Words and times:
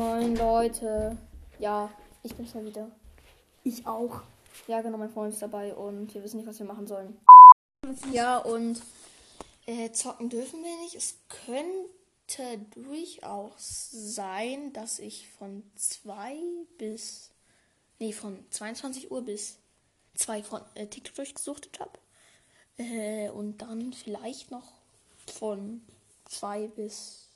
Moin 0.00 0.34
Leute. 0.34 1.14
Ja, 1.58 1.90
ich 2.22 2.34
bin's 2.34 2.54
mal 2.54 2.64
wieder. 2.64 2.90
Ich 3.64 3.86
auch. 3.86 4.22
Ja, 4.66 4.80
genau, 4.80 4.96
mein 4.96 5.10
Freund 5.10 5.34
ist 5.34 5.42
dabei 5.42 5.74
und 5.74 6.14
wir 6.14 6.22
wissen 6.22 6.38
nicht, 6.38 6.46
was 6.46 6.58
wir 6.58 6.64
machen 6.64 6.86
sollen. 6.86 7.20
Ja, 8.10 8.38
und 8.38 8.80
äh, 9.66 9.92
zocken 9.92 10.30
dürfen 10.30 10.64
wir 10.64 10.74
nicht. 10.84 10.94
Es 10.94 11.18
könnte 11.44 12.66
durchaus 12.70 13.90
sein, 13.90 14.72
dass 14.72 15.00
ich 15.00 15.28
von 15.28 15.70
2 15.76 16.34
bis. 16.78 17.30
Nee, 17.98 18.14
von 18.14 18.42
22 18.48 19.10
Uhr 19.10 19.20
bis 19.20 19.58
2 20.14 20.42
von 20.42 20.62
äh, 20.76 20.86
TikTok 20.86 21.16
durchgesuchtet 21.16 21.78
habe. 21.78 21.98
Äh, 22.78 23.28
und 23.28 23.58
dann 23.58 23.92
vielleicht 23.92 24.50
noch 24.50 24.72
von 25.26 25.82
2 26.24 26.68
bis. 26.68 27.28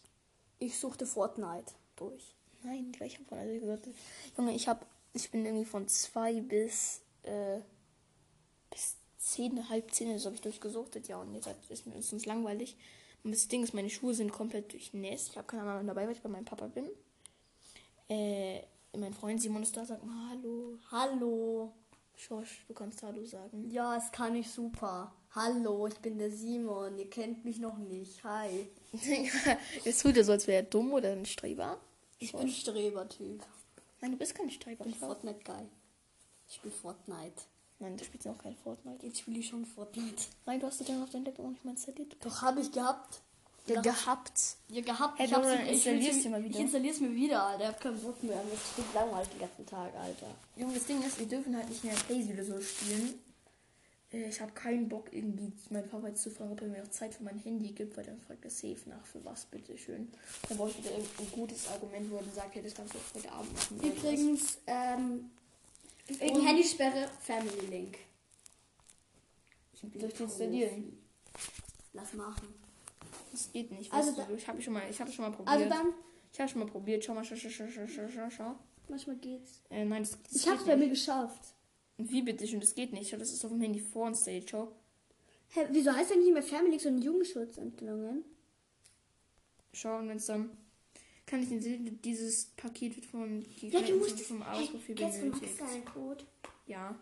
Ich 0.59 0.79
suchte 0.79 1.05
Fortnite 1.05 1.75
durch. 1.97 2.35
Nein, 2.65 2.93
gleich 2.93 3.19
habe 3.19 3.37
also 3.37 3.61
gesagt. 3.61 3.89
Junge, 4.37 4.55
ich 4.55 4.69
habe. 4.69 4.85
Ich 5.13 5.31
bin 5.31 5.45
irgendwie 5.45 5.65
von 5.65 5.87
2 5.87 6.41
bis. 6.41 7.03
Äh, 7.23 7.61
bis 8.71 8.97
10, 9.19 9.69
halb 9.69 9.93
10 9.93 10.19
so 10.19 10.27
habe 10.27 10.35
ich 10.35 10.43
durchgesuchtet. 10.43 11.09
Ja, 11.09 11.19
und 11.19 11.35
jetzt 11.35 11.49
ist 11.69 11.87
mir 11.87 12.03
sonst 12.03 12.27
langweilig. 12.27 12.77
Und 13.23 13.33
das 13.33 13.49
Ding 13.49 13.63
ist, 13.63 13.73
meine 13.73 13.89
Schuhe 13.89 14.15
sind 14.15 14.33
komplett 14.33 14.73
durchnässt. 14.73 15.31
Ich 15.31 15.37
habe 15.37 15.47
keine 15.47 15.63
Ahnung 15.63 15.87
dabei, 15.87 16.07
weil 16.07 16.13
ich 16.13 16.21
bei 16.21 16.29
meinem 16.29 16.45
Papa 16.45 16.67
bin. 16.67 16.89
Äh, 18.09 18.61
mein 18.97 19.15
Freund 19.15 19.41
Simon 19.41 19.63
ist 19.63 19.77
da, 19.77 19.85
sagt 19.85 20.05
mal 20.05 20.31
Hallo. 20.31 20.79
Hallo. 20.91 21.73
Schorsch, 22.17 22.65
du 22.69 22.75
kannst 22.75 23.03
Hallo 23.03 23.25
sagen. 23.25 23.71
Ja, 23.71 23.97
es 23.97 24.13
kann 24.13 24.37
ich 24.37 24.51
super. 24.51 25.13
Hallo, 25.31 25.87
ich 25.87 25.99
bin 25.99 26.19
der 26.19 26.31
Simon. 26.31 26.99
Ihr 26.99 27.11
kennt 27.11 27.45
mich 27.45 27.59
noch 27.59 27.79
nicht. 27.79 28.23
Hi. 28.23 28.69
Jetzt 29.85 30.03
tut 30.03 30.17
er 30.17 30.25
so, 30.25 30.33
als 30.33 30.47
wäre 30.47 30.63
er 30.63 30.71
dumm 30.71 30.93
oder 30.93 31.11
ein 31.11 31.27
Streber. 31.27 31.81
Ich 32.25 32.33
bin 32.33 32.49
Streber-Typ. 32.49 33.43
Nein, 34.01 34.13
du 34.13 34.17
bist 34.19 34.35
kein 34.35 34.51
Streber. 34.51 34.85
Ich 34.87 34.93
bin 34.93 35.01
Fortnite-Guy. 35.01 35.67
Ich 36.49 36.55
spiele 36.57 36.75
Fortnite. 36.75 37.43
Nein, 37.81 37.97
du 37.97 38.05
spielst 38.05 38.27
noch 38.27 38.39
kein 38.39 38.55
Fortnite. 38.57 39.05
Jetzt 39.07 39.21
spiele 39.21 39.39
ich 39.41 39.49
schon 39.49 39.65
Fortnite. 39.67 40.23
Nein, 40.47 40.61
du 40.61 40.67
hast 40.67 40.81
es 40.81 40.87
dann 40.87 41.03
auf 41.03 41.11
dein 41.11 41.25
Laptop 41.25 41.47
auch 41.47 41.51
nicht 41.51 41.65
mal 41.65 41.73
installiert. 41.73 42.17
Doch, 42.25 42.43
habe 42.43 42.61
ich 42.61 42.71
gehabt. 42.71 43.21
Ja, 43.67 43.81
gehabt. 43.81 44.57
Ja, 44.69 44.83
gehabt. 44.83 45.19
Hey, 45.19 45.27
ich 45.27 45.33
hab's- 45.35 45.49
installier's 45.71 46.23
dir 46.23 46.29
mal 46.31 46.45
wieder. 46.45 46.55
Ich 46.55 46.61
installier's 46.65 47.01
mir 47.01 47.15
wieder, 47.15 47.43
Alter. 47.45 47.63
Ich 47.63 47.69
hab 47.69 47.81
keinen 47.81 48.01
Bock 48.03 48.23
mehr. 48.23 48.37
Mir 48.45 48.53
ist 48.53 48.95
langweilig 48.95 49.29
den 49.31 49.41
ganzen 49.41 49.67
Tag, 49.67 49.95
Alter. 49.97 50.27
Junge, 50.57 50.75
das 50.75 50.85
Ding 50.85 51.03
ist, 51.03 51.19
wir 51.19 51.27
dürfen 51.27 51.57
halt 51.57 51.69
nicht 51.71 51.83
mehr 51.83 51.95
Playsee 51.95 52.35
oder 52.35 52.45
so 52.45 52.61
spielen. 52.61 53.19
Äh, 54.15 54.29
Ich 54.29 54.41
habe 54.41 54.53
keinen 54.53 54.89
Bock, 54.89 55.13
irgendwie 55.13 55.53
meinen 55.71 55.89
Papa 55.89 56.09
jetzt 56.09 56.23
zu 56.23 56.31
fragen, 56.31 56.53
ob 56.53 56.61
er 56.63 56.69
mir 56.69 56.83
auch 56.83 56.89
Zeit 56.89 57.15
für 57.15 57.23
mein 57.25 57.39
Handy 57.39 57.73
gibt, 57.73 57.97
weil 57.97 58.05
dann 58.05 58.19
fragt 58.21 58.45
er 58.45 58.51
safe 58.51 58.89
nach, 58.89 59.05
für 59.07 59.25
was, 59.25 59.45
bitteschön. 59.47 60.09
Dann 60.49 60.57
brauche 60.59 60.71
ich 60.71 60.79
wieder 60.79 60.93
irgendein 60.93 61.31
gutes 61.33 61.69
Argument, 61.69 62.11
wo 62.11 62.17
er 62.17 62.23
dann 62.23 62.35
sagt, 62.35 62.55
ja, 62.57 62.63
das 62.63 62.75
kannst 62.75 62.95
du 62.95 62.99
auch 62.99 63.15
heute 63.15 63.33
Abend 63.33 63.53
machen. 63.55 63.81
Übrigens, 63.83 64.59
ähm, 64.67 65.31
wegen 66.07 66.47
Handysperre, 66.47 67.09
Family 67.21 67.67
Link. 67.71 67.99
Soll 69.81 69.91
ich 70.09 70.15
die 70.15 70.23
installieren? 70.23 70.99
Lass 71.93 72.13
machen. 72.15 72.49
Das 73.33 73.51
geht 73.53 73.71
nicht. 73.73 73.93
Also 73.93 74.13
da- 74.13 74.25
du, 74.25 74.35
ich 74.35 74.47
habe 74.47 74.61
schon 74.63 74.73
mal, 74.75 74.83
ich 74.89 75.01
habe 75.01 75.11
schon 75.11 75.25
mal 75.25 75.31
probiert. 75.33 75.57
Also 75.57 75.69
dann, 75.69 75.93
ich 76.33 76.41
habe 76.41 76.49
schon 76.51 76.61
mal 76.61 76.67
probiert. 76.71 77.05
Schau 77.05 77.15
mal, 77.15 77.25
schau, 77.25 77.35
schau, 77.37 77.49
schau, 77.51 77.67
schau, 77.69 78.09
schau, 78.09 78.31
schau, 78.31 78.55
manchmal 78.89 79.17
geht's. 79.17 79.63
Äh, 79.71 79.85
nein, 79.85 80.03
das, 80.03 80.19
das 80.23 80.35
Ich 80.43 80.49
hab's 80.49 80.59
geht 80.61 80.67
bei 80.69 80.77
mir 80.77 80.89
geschafft. 80.89 81.55
Wie 81.97 82.23
bitte 82.23 82.47
schön, 82.47 82.61
das 82.61 82.75
geht 82.75 82.93
nicht. 82.93 83.13
Das 83.13 83.33
ist 83.33 83.45
auf 83.45 83.51
dem 83.53 83.61
Handy 83.61 83.81
vorinstalliert. 83.81 84.51
Schau. 84.51 84.73
Hä, 85.51 85.67
wieso 85.71 85.93
heißt 85.93 86.11
denn 86.11 86.21
nicht 86.21 86.33
mehr 86.33 86.43
Family 86.43 86.79
sondern 86.79 87.03
Jugendschutzentwicklungen? 87.03 88.25
Schau, 89.73 89.99
und 89.99 90.09
wenn 90.09 90.17
es 90.17 90.27
dann. 90.27 90.51
Kann 91.27 91.43
ich 91.43 91.49
den, 91.49 92.03
dieses 92.03 92.47
Paket 92.57 92.97
wird 92.97 93.07
von 93.07 93.43
Ja, 93.61 93.81
du 93.81 93.97
musst 93.97 94.21
vom 94.21 94.43
Hey, 94.45 94.51
Arbeitsprofil 94.67 94.95
Max 95.01 95.19
benötigt. 95.19 95.57
seinen 95.59 95.85
Code? 95.87 96.25
Ja. 96.67 96.95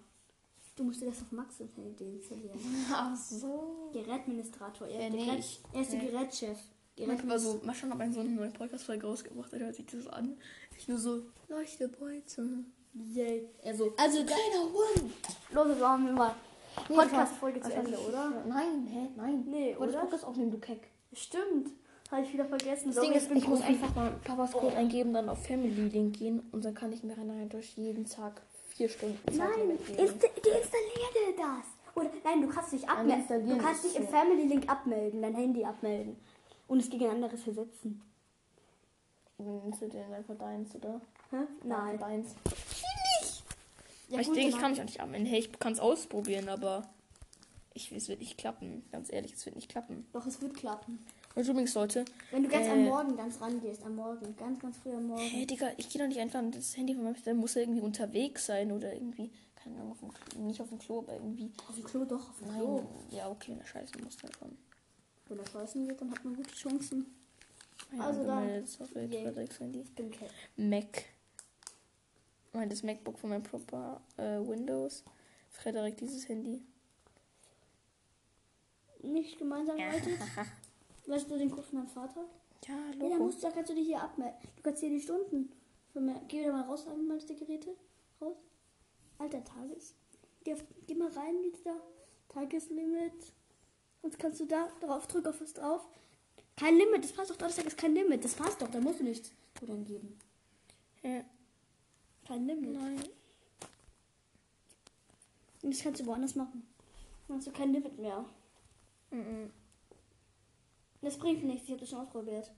Du 0.77 0.85
musst 0.85 1.01
dir 1.03 1.07
das 1.07 1.23
auf 1.23 1.33
Max 1.33 1.59
installieren. 1.59 2.59
Ach 2.93 3.17
so. 3.17 3.91
Gerätministrator. 3.93 4.87
Er, 4.87 5.01
Ja, 5.01 5.07
ist 5.09 5.13
der 5.27 5.33
nee, 5.35 5.39
ich- 5.41 5.61
er 5.73 5.81
ist 5.83 5.93
der 5.93 6.03
nee. 6.03 6.09
Gerätchef. 6.11 6.59
Manchmal 7.05 7.39
so, 7.41 7.61
mal 7.65 7.75
schon, 7.75 7.91
ob 7.93 7.99
ein 8.01 8.13
so 8.13 8.21
eine 8.21 8.29
neue 8.31 8.51
Podcast-Folge 8.51 9.07
rausgebracht 9.07 9.53
hat, 9.53 9.61
hört 9.61 9.75
sich 9.75 9.87
das 9.87 10.07
an. 10.07 10.37
Ich 10.79 10.87
nur 10.87 10.99
so, 10.99 11.23
leichte 11.49 11.89
Beute. 11.89 12.65
Yay. 12.95 13.49
Er 13.63 13.75
so, 13.75 13.93
Also, 13.97 14.21
da, 14.23 14.27
kleiner 14.27 14.65
Hund. 14.65 15.13
los, 15.53 15.69
jetzt 15.69 15.81
machen 15.81 16.07
wir 16.07 16.13
mal 16.13 16.35
Podcast-Folge 16.89 17.61
das 17.61 17.69
zu 17.69 17.75
Ende, 17.75 17.99
oder? 17.99 18.31
Nein, 18.47 18.87
hä? 18.91 19.09
Nein. 19.17 19.45
Nee, 19.47 19.71
Ich 19.73 19.79
oder? 19.79 20.01
Podcast 20.01 20.25
aufnehmen, 20.25 20.51
du 20.51 20.59
Keck. 20.59 20.89
Stimmt. 21.13 21.71
Habe 22.11 22.23
ich 22.23 22.33
wieder 22.33 22.45
vergessen. 22.45 22.93
Das 22.93 23.03
Ding 23.03 23.13
ist, 23.13 23.31
ich 23.31 23.49
muss 23.49 23.63
einfach 23.63 23.95
mal 23.95 24.13
Papas 24.25 24.53
Code 24.53 24.77
eingeben, 24.77 25.15
dann 25.15 25.29
auf 25.31 25.47
Family 25.47 25.89
Link 25.89 26.19
gehen 26.19 26.47
und 26.53 26.65
dann 26.65 26.75
kann 26.75 26.93
ich 26.93 27.03
mir 27.03 27.17
rein 27.17 27.49
durch 27.49 27.77
jeden 27.77 28.05
Tag 28.05 28.43
vier 28.69 28.89
Stunden 28.89 29.19
Nein, 29.37 29.79
die 29.89 29.93
installiere 29.93 31.35
das. 31.37 31.67
Oder 31.95 32.11
nein, 32.25 32.43
du 32.43 32.49
kannst 32.49 32.73
dich 32.73 32.87
abmelden. 32.89 33.49
Du 33.49 33.59
kannst 33.59 33.85
dich 33.85 33.97
im 33.97 34.05
so. 34.05 34.11
Family 34.11 34.47
Link 34.47 34.69
abmelden, 34.71 35.23
dein 35.23 35.35
Handy 35.35 35.65
abmelden. 35.65 36.17
Und 36.69 36.81
es 36.81 36.91
gegen 36.91 37.05
ein 37.07 37.11
anderes 37.13 37.43
versetzen. 37.43 38.03
Nimmst 39.39 39.83
du 39.83 39.89
den 39.89 40.13
einfach 40.13 40.37
deins, 40.37 40.75
oder? 40.75 41.01
Hä? 41.33 41.37
Nein. 41.65 41.97
Nein. 41.97 41.99
Deins. 41.99 42.35
Ja, 44.09 44.21
ich 44.21 44.27
denke, 44.31 44.49
ich 44.51 44.59
kann 44.59 44.71
mich 44.73 44.81
auch 44.81 44.85
nicht 44.85 45.01
abmelden. 45.01 45.27
Hey, 45.27 45.39
ich 45.41 45.59
kann 45.59 45.73
es 45.73 45.81
ausprobieren, 45.81 46.49
aber 46.49 46.89
ich, 47.75 47.91
es 47.93 48.09
wird 48.09 48.21
nicht 48.21 48.37
klappen. 48.39 48.85
Ganz 48.93 49.11
ehrlich, 49.13 49.33
es 49.33 49.45
wird 49.47 49.57
nicht 49.57 49.69
klappen. 49.71 50.07
Doch, 50.13 50.27
es 50.27 50.41
wird 50.43 50.55
klappen. 50.55 50.99
Und 51.35 51.49
übrigens, 51.49 51.73
Leute, 51.75 52.05
Wenn 52.31 52.43
du 52.43 52.51
ganz 52.51 52.67
Äh. 52.67 52.71
am 52.73 52.85
Morgen 52.85 53.17
ganz 53.17 53.41
rangehst, 53.41 53.83
am 53.87 53.97
Morgen, 53.97 54.37
ganz, 54.37 54.61
ganz 54.61 54.77
früh 54.77 54.93
am 54.95 55.07
Morgen. 55.07 55.23
Hä, 55.23 55.47
Digga, 55.47 55.71
ich 55.79 55.89
gehe 55.89 56.03
doch 56.03 56.09
nicht 56.09 56.21
einfach 56.21 56.41
an 56.41 56.51
das 56.53 56.77
Handy 56.77 56.95
von 56.95 57.05
meinem 57.05 57.15
Vater. 57.15 57.33
muss 57.33 57.57
er 57.57 57.63
irgendwie 57.63 57.81
unterwegs 57.81 58.45
sein 58.45 58.71
oder 58.71 58.93
irgendwie, 58.93 59.31
keine 59.55 59.77
Ahnung, 59.77 59.93
auf 59.93 60.01
dem 60.01 60.13
Klo, 60.13 60.41
nicht 60.43 60.61
auf 60.61 60.69
dem 60.69 60.79
Klo, 60.79 60.99
aber 60.99 61.15
irgendwie. 61.15 61.51
Auf 61.67 61.75
dem 61.75 61.85
Klo 61.85 62.05
doch, 62.05 62.29
auf 62.29 62.39
dem 62.39 62.49
Nein, 62.49 62.59
Klo. 62.61 62.87
ja, 63.11 63.31
okay, 63.31 63.57
na 63.59 63.65
scheiße, 63.65 63.93
muss 64.05 64.19
dann 64.19 64.31
schon. 64.39 64.59
Wenn 65.29 65.39
er 65.39 65.47
scheißen 65.47 65.89
geht, 65.89 65.99
dann 66.03 66.11
hat 66.11 66.23
man 66.23 66.37
gute 66.37 66.51
Chancen. 66.55 67.07
Ja, 67.97 68.05
Also 68.05 68.25
dann- 68.25 68.61
Das 68.61 68.79
auf 68.83 68.95
Yay. 68.95 69.09
Fredericks 69.09 69.59
Handy. 69.59 69.81
Ich 69.81 69.95
bin 69.95 70.11
Cat. 70.11 70.29
Mac. 70.57 71.05
Mein 72.53 72.69
das 72.69 72.83
MacBook 72.83 73.19
von 73.19 73.31
meinem 73.31 73.43
Proper 73.43 74.01
äh, 74.17 74.39
Windows. 74.47 75.05
Frederik 75.51 75.97
dieses 75.97 76.29
Handy. 76.29 76.63
Nicht 79.03 79.39
gemeinsam, 79.39 79.77
Leute. 79.77 80.19
Weißt 81.07 81.31
du 81.31 81.37
den 81.37 81.51
Kurs 81.51 81.67
von 81.67 81.79
deinem 81.79 81.89
Vater? 81.89 82.25
Ja, 82.69 82.75
Ja, 82.99 83.09
Logo. 83.09 83.25
musst 83.25 83.39
du, 83.43 83.49
da 83.49 83.51
kannst 83.53 83.71
du 83.71 83.75
dich 83.75 83.87
hier 83.87 84.01
abmelden. 84.01 84.37
Du 84.57 84.63
kannst 84.63 84.81
hier 84.81 84.91
die 84.91 85.01
Stunden. 85.01 85.51
vermer- 85.95 86.21
Geh 86.29 86.41
wieder 86.41 86.53
mal 86.53 86.63
raus, 86.63 86.87
anmeldest 86.87 87.29
die 87.31 87.37
Geräte. 87.37 87.75
Raus. 88.21 88.37
Alter, 89.19 89.43
Tages. 89.43 89.95
Geh, 90.45 90.55
geh 90.87 90.95
mal 90.95 91.11
rein, 91.13 91.35
da. 91.65 91.75
Tageslimit. 92.29 93.13
Und 94.03 94.19
kannst 94.19 94.41
du 94.41 94.47
da 94.47 94.69
drauf, 94.81 95.07
drück 95.07 95.27
auf 95.27 95.41
was 95.41 95.53
drauf. 95.53 95.87
Kein 96.57 96.77
Limit, 96.77 97.05
das 97.05 97.13
passt 97.13 97.31
doch. 97.31 97.37
Donnerstag 97.37 97.67
ist 97.67 97.79
kein 97.79 97.95
Limit. 97.95 98.25
Das 98.25 98.35
passt 98.35 98.61
doch, 98.63 98.69
da 98.69 98.81
musst 98.81 99.01
du 99.01 99.05
nichts 99.05 99.33
dann 99.61 99.85
geben. 99.85 100.19
Ja, 101.03 101.25
Kein 102.33 102.47
Limit. 102.47 102.73
nein. 102.73 102.99
Und 105.61 105.75
das 105.75 105.83
kannst 105.83 106.01
du 106.01 106.07
woanders 106.07 106.35
machen. 106.35 106.67
Dann 107.29 107.37
hast 107.37 107.47
du 107.47 107.53
kein 107.53 107.75
Limit 107.75 107.99
mehr. 107.99 108.25
Mhm. 109.11 109.51
Das 111.03 111.19
bringt 111.19 111.45
nichts, 111.45 111.65
ich 111.65 111.73
habe 111.73 111.81
das 111.81 111.91
schon 111.91 111.99
ausprobiert. 111.99 112.51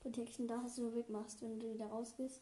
Protection 0.00 0.48
da, 0.48 0.62
dass 0.62 0.76
du 0.76 0.82
nur 0.84 0.94
wegmachst, 0.94 1.42
wenn 1.42 1.60
du 1.60 1.74
wieder 1.74 1.88
rausgehst. 1.88 2.40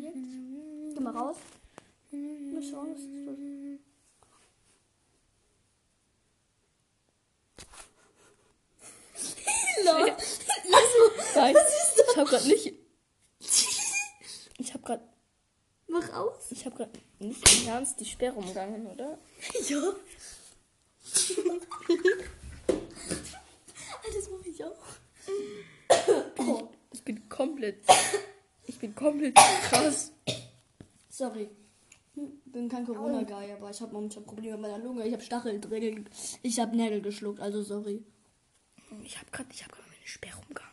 Jetzt. 0.00 0.94
Geh 0.96 1.00
mal 1.00 1.16
raus. 1.16 1.36
Mal 2.10 2.62
schauen, 2.64 2.90
was 2.94 3.00
ist 3.00 3.26
das? 3.28 3.50
Nein, 11.54 11.64
ich 12.10 12.16
hab 12.16 12.28
grad 12.28 12.44
nicht. 12.46 12.74
Ich 14.58 14.74
hab 14.74 14.84
grad. 14.84 15.00
Mach 15.88 16.12
aus. 16.12 16.50
Ich 16.50 16.64
hab 16.66 16.76
grad 16.76 16.90
nicht 17.18 17.62
im 17.62 17.68
Ernst 17.68 17.98
die 18.00 18.04
Sperre 18.04 18.34
umgangen, 18.36 18.86
oder? 18.86 19.18
Ja. 19.68 19.92
das 24.14 24.30
mache 24.30 24.48
ich 24.48 24.64
auch. 24.64 24.76
Oh, 26.38 26.68
Ich 26.92 27.02
bin 27.02 27.28
komplett. 27.28 27.84
Ich 28.66 28.78
bin 28.78 28.94
komplett 28.94 29.34
krass. 29.34 30.12
sorry. 31.08 31.48
Hm, 32.14 32.40
Bin 32.46 32.68
kein 32.68 32.84
Corona-Guy, 32.86 33.52
aber 33.52 33.70
ich 33.70 33.80
habe 33.80 33.92
momentan 33.92 34.24
Probleme 34.24 34.56
mit 34.56 34.62
meiner 34.70 34.78
Lunge. 34.78 35.06
Ich 35.06 35.12
habe 35.12 35.22
Stachel 35.22 35.60
drin. 35.60 36.08
Ich 36.42 36.58
habe 36.58 36.76
Nägel 36.76 37.00
geschluckt, 37.02 37.40
also 37.40 37.62
sorry. 37.62 38.04
Ich 39.04 39.18
hab 39.18 39.30
grad, 39.32 39.46
ich 39.52 39.62
hab 39.64 39.72
grad 39.72 39.86
meine 39.86 40.06
Sperre 40.06 40.38
umgangen. 40.48 40.70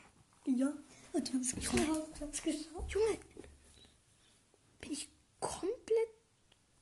Ja, 0.48 0.74
und 1.14 1.28
die 1.28 1.34
haben 1.34 1.42
es 1.42 1.54
geschafft. 1.54 1.78
Die 1.78 2.22
haben's. 2.22 2.42
Junge, 2.90 3.18
bin 4.82 4.92
ich 4.92 5.10
komplett. 5.40 6.10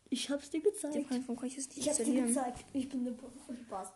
Ich 0.10 0.30
hab's 0.30 0.50
dir 0.52 0.62
Der 0.62 0.72
gezeigt. 0.72 1.08
Freund 1.08 1.26
von 1.26 1.36
kann 1.36 1.48
ich 1.48 1.58
es 1.58 1.68
nicht 1.70 1.80
Ich 1.80 1.88
hab's 1.90 1.98
dir 1.98 2.26
gezeigt. 2.26 2.66
Ich 2.74 2.88
bin 2.88 3.08
eine 3.08 3.18
Spaß. 3.58 3.92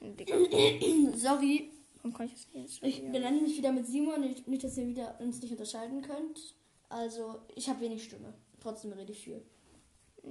Digga, 0.00 0.34
Sorry, 1.16 1.70
kann 2.02 2.26
ich 2.26 2.32
das 2.32 2.54
nicht? 2.54 2.82
ich 2.82 3.02
benenne 3.02 3.42
mich 3.42 3.56
wieder 3.58 3.72
mit 3.72 3.86
Simon, 3.86 4.20
nicht, 4.20 4.46
nicht, 4.48 4.64
dass 4.64 4.76
ihr 4.78 4.86
wieder 4.86 5.18
uns 5.20 5.40
nicht 5.42 5.50
unterscheiden 5.52 6.02
könnt. 6.02 6.54
Also, 6.88 7.40
ich 7.54 7.68
habe 7.68 7.80
wenig 7.80 8.04
Stimme. 8.04 8.34
Trotzdem 8.60 8.92
rede 8.92 9.12
ich 9.12 9.24
viel. 9.24 9.42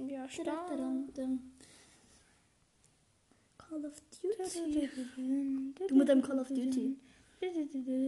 Ja, 0.08 0.28
stark. 0.28 0.68
Tadadadam. 0.68 1.52
Call 3.58 3.84
of 3.86 4.02
Duty. 4.22 4.88
Du 5.88 5.94
mit 5.94 6.08
deinem 6.08 6.22
Call 6.22 6.38
of 6.38 6.48
Duty. 6.48 6.96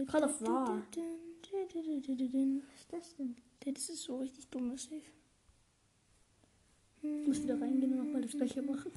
Call 0.07 0.23
of 0.23 0.41
War. 0.41 0.81
Was 0.81 2.79
ist 2.79 2.91
das 2.91 3.15
denn? 3.15 3.35
Das 3.59 3.89
ist 3.89 4.03
so 4.03 4.17
richtig 4.17 4.47
dummes 4.47 4.83
Safe. 4.83 5.01
Du 7.01 7.27
musst 7.27 7.43
wieder 7.43 7.59
reingehen 7.59 7.91
und 7.93 8.05
nochmal 8.05 8.21
das 8.21 8.31
gleiche 8.31 8.61
machen. 8.61 8.91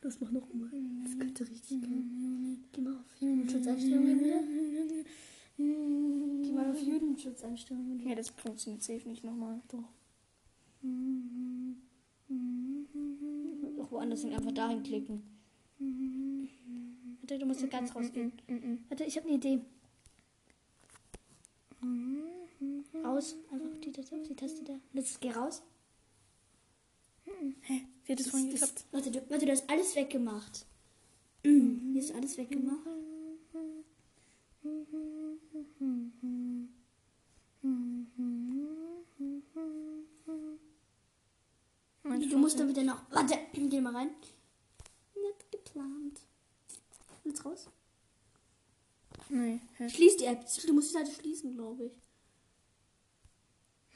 Das 0.00 0.20
mach 0.20 0.30
nochmal. 0.30 0.70
Das 1.04 1.18
könnte 1.18 1.48
richtig 1.48 1.80
gehen. 1.82 2.64
Geh 2.72 2.80
mal 2.80 2.96
auf 2.96 3.20
Jugendschutzeinstellungen 3.20 4.20
wieder. 4.20 4.42
Geh 5.56 6.52
mal 6.52 6.70
auf 6.70 6.80
Jugendschutzeinstellungen 6.82 7.98
wieder. 8.00 8.10
Ja, 8.10 8.16
das 8.16 8.30
funktioniert 8.30 8.82
safe 8.82 9.08
nicht 9.08 9.22
nochmal. 9.22 9.60
Doch. 9.68 9.88
Auch 13.80 13.92
woanders 13.92 14.22
hin, 14.22 14.32
einfach 14.32 14.52
dahin 14.52 14.82
klicken. 14.82 15.22
Warte, 17.32 17.44
du 17.44 17.46
musst 17.46 17.62
ja 17.62 17.66
ganz 17.66 17.94
rausgehen. 17.94 18.30
Warte, 18.90 19.04
ich 19.04 19.16
habe 19.16 19.26
eine 19.26 19.36
Idee. 19.36 19.60
Raus. 23.02 23.36
Einfach 23.50 23.80
die, 23.82 23.90
die 23.90 24.36
Taste 24.36 24.62
da. 24.64 24.78
Jetzt 24.92 25.18
geh 25.18 25.30
raus. 25.30 25.62
Hä? 27.62 27.86
Wie 28.04 28.12
hat 28.12 28.20
das 28.20 28.28
vorhin 28.28 28.50
geklappt? 28.50 28.84
Warte, 28.90 29.10
du, 29.10 29.30
warte, 29.30 29.46
du 29.46 29.52
hast 29.52 29.70
alles 29.70 29.96
weggemacht. 29.96 30.66
Hier 31.42 31.96
ist 31.96 32.14
alles 32.14 32.36
weggemacht. 32.36 32.86
Du 42.02 42.36
musst 42.36 42.60
dann 42.60 42.68
wieder 42.68 42.82
noch. 42.82 43.10
Warte, 43.10 43.38
geh 43.54 43.80
mal 43.80 43.96
rein. 43.96 44.10
Nicht 45.14 45.50
geplant. 45.50 46.20
Jetzt 47.24 47.44
raus. 47.44 47.68
Nee, 49.28 49.60
hä? 49.76 49.88
Schließ 49.88 50.16
die 50.16 50.24
App. 50.24 50.44
Du 50.66 50.72
musst 50.74 50.90
die 50.90 50.91
Seite 51.04 51.20
schließen, 51.20 51.54
glaube 51.54 51.86
ich. 51.86 51.92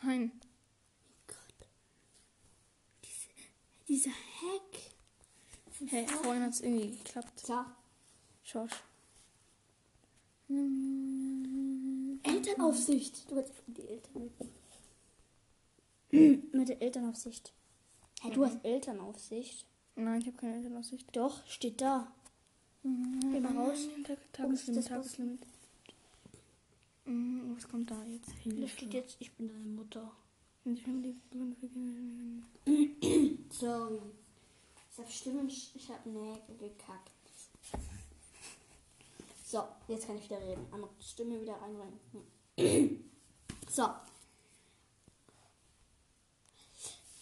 Nein. 0.03 0.32
Gott. 1.26 1.69
Diese, 3.05 3.29
dieser 3.88 4.11
Hack. 4.11 4.94
Hä? 5.88 6.06
Vorhin 6.06 6.43
hat 6.43 6.53
es 6.53 6.61
irgendwie 6.61 6.97
geklappt. 6.97 7.49
Ja. 7.49 7.76
Schorsch. 8.43 8.82
Elternaufsicht. 12.23 13.31
Du 13.31 13.37
hast 13.37 13.53
die 13.67 13.88
Eltern. 13.88 14.31
Mit 16.53 16.69
der 16.69 16.81
Elternaufsicht. 16.81 17.53
Hey, 18.20 18.32
du 18.32 18.44
hast 18.44 18.64
Elternaufsicht. 18.64 19.67
Nein, 19.97 20.20
ich 20.20 20.26
habe 20.26 20.37
keine 20.37 20.56
Elternaussicht. 20.56 21.14
Doch, 21.14 21.47
steht 21.47 21.81
da. 21.81 22.12
Geh 22.82 23.41
mal 23.41 23.56
raus. 23.56 23.88
Oh, 24.08 24.17
Tageslimit, 24.32 24.87
Tageslimit. 24.87 25.47
Mhm, 27.06 27.55
was 27.56 27.69
kommt 27.69 27.91
da 27.91 28.03
jetzt? 28.05 28.29
Da 28.29 28.32
Hilfe. 28.43 28.69
steht 28.69 28.94
jetzt, 28.94 29.17
ich 29.20 29.32
bin 29.32 29.49
deine 29.49 29.69
Mutter. 29.69 30.11
Sorry. 33.50 34.00
Ich 34.93 34.99
hab 34.99 35.11
Stimmen, 35.11 35.49
ich 35.49 35.88
hab 35.88 36.05
Nägel 36.06 36.56
gekackt. 36.58 37.11
So, 39.44 39.62
jetzt 39.87 40.06
kann 40.06 40.17
ich 40.17 40.25
wieder 40.25 40.41
reden. 40.41 40.67
Die 41.00 41.05
Stimme 41.05 41.41
wieder. 41.41 41.56
Hm. 42.56 43.00
So. 43.69 43.82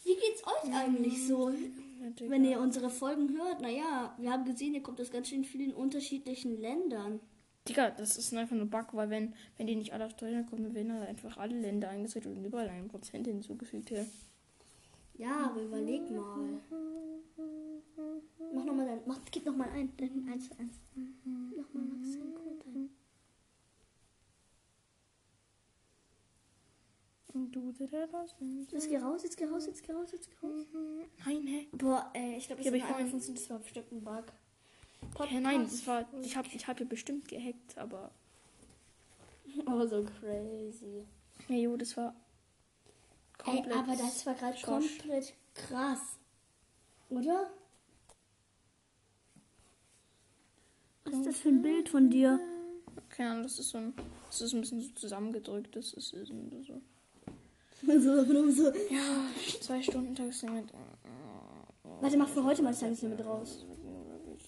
Wie 0.04 0.14
geht's 0.14 0.42
euch 0.46 0.72
eigentlich 0.74 1.26
so, 1.26 1.52
wenn 2.28 2.44
ihr 2.44 2.60
unsere 2.60 2.90
Folgen 2.90 3.30
hört? 3.36 3.60
Naja, 3.60 4.14
wir 4.18 4.30
haben 4.30 4.44
gesehen, 4.44 4.74
ihr 4.74 4.82
kommt 4.82 5.00
aus 5.00 5.10
ganz 5.10 5.28
schön 5.28 5.44
vielen 5.44 5.72
unterschiedlichen 5.72 6.60
Ländern. 6.60 7.20
Digga, 7.66 7.90
das 7.92 8.18
ist 8.18 8.34
einfach 8.34 8.56
nur 8.56 8.66
Bug, 8.66 8.88
weil 8.92 9.08
wenn, 9.08 9.32
wenn 9.56 9.66
die 9.66 9.76
nicht 9.76 9.92
alle 9.94 10.04
aus 10.04 10.16
Deutschland 10.16 10.48
kommen, 10.50 10.74
werden 10.74 10.92
halt 10.92 11.08
einfach 11.08 11.38
alle 11.38 11.58
Länder 11.58 11.88
eingezeigt 11.88 12.26
und 12.26 12.44
überall 12.44 12.68
ein 12.68 12.88
Prozent 12.88 13.26
hinzugefügt. 13.26 13.90
Ja. 13.90 14.04
Ja, 15.16 15.46
aber 15.50 15.62
überleg 15.62 16.10
mal. 16.10 16.60
Mach 18.52 18.64
nochmal 18.64 18.86
dein. 18.86 19.00
Mach, 19.06 19.18
gib 19.30 19.46
nochmal 19.46 19.70
ein. 19.70 19.92
Dein 19.96 20.28
1 20.30 20.48
zu 20.48 20.58
1. 20.58 20.70
Nochmal 21.56 21.84
Max 21.84 22.12
deinen 22.12 22.34
Code 22.34 22.64
ein. 22.66 22.90
Und 27.32 27.50
du, 27.52 27.72
der 27.72 27.86
da 27.88 28.04
raus. 28.16 28.34
Jetzt 28.70 28.88
geh 28.88 28.98
raus, 28.98 29.22
jetzt 29.22 29.36
geh 29.36 29.44
raus, 29.46 29.66
jetzt 29.66 29.82
geh 29.82 29.92
raus, 29.92 30.12
jetzt 30.12 30.30
geh 30.30 30.46
raus. 30.46 30.66
Nein, 31.24 31.46
hä? 31.46 31.68
Boah, 31.72 32.10
ey, 32.12 32.36
ich 32.36 32.46
glaube, 32.46 32.62
das 32.62 32.72
einmal 32.72 32.88
vorhin- 32.90 33.08
funktioniert. 33.08 33.42
Das 33.44 33.50
war 33.50 33.58
bestimmt 33.60 33.90
ein 33.92 34.04
Bug. 34.04 34.24
Hä, 35.28 35.40
nein, 35.40 35.62
das 35.64 35.86
war. 35.86 36.04
Ich 36.22 36.36
habe 36.36 36.48
ich 36.52 36.66
hab 36.66 36.78
hier 36.78 36.88
bestimmt 36.88 37.28
gehackt, 37.28 37.76
aber. 37.76 38.10
Oh, 39.66 39.86
so 39.86 40.02
crazy. 40.02 41.06
Ja, 41.48 41.54
jo, 41.54 41.76
das 41.76 41.96
war. 41.96 42.14
Ey, 43.46 43.62
aber 43.72 43.94
das 43.96 44.26
war 44.26 44.34
gerade 44.34 44.60
komplett 44.60 45.34
krass. 45.54 46.18
Oder? 47.08 47.50
Was 51.04 51.14
ist 51.14 51.26
das 51.26 51.36
für 51.38 51.50
ein 51.50 51.62
Bild 51.62 51.88
von 51.88 52.10
dir? 52.10 52.40
Keine 53.10 53.30
Ahnung, 53.30 53.42
das 53.44 53.58
ist 53.58 53.68
so 53.70 53.78
ein. 53.78 53.94
Das 54.28 54.40
ist 54.40 54.54
ein 54.54 54.60
bisschen 54.62 54.80
so 54.80 54.90
zusammengedrückt. 54.94 55.76
Das 55.76 55.92
ist 55.92 56.08
So, 56.10 56.24
so, 58.00 58.50
so. 58.50 58.72
ja, 58.90 59.26
zwei 59.60 59.82
Stunden 59.82 60.14
Tageslimit. 60.14 60.72
Warte, 62.00 62.16
mach 62.16 62.28
für 62.28 62.42
heute 62.42 62.62
mal 62.62 62.70
das 62.70 62.80
Tageslimit 62.80 63.24
raus. 63.24 63.64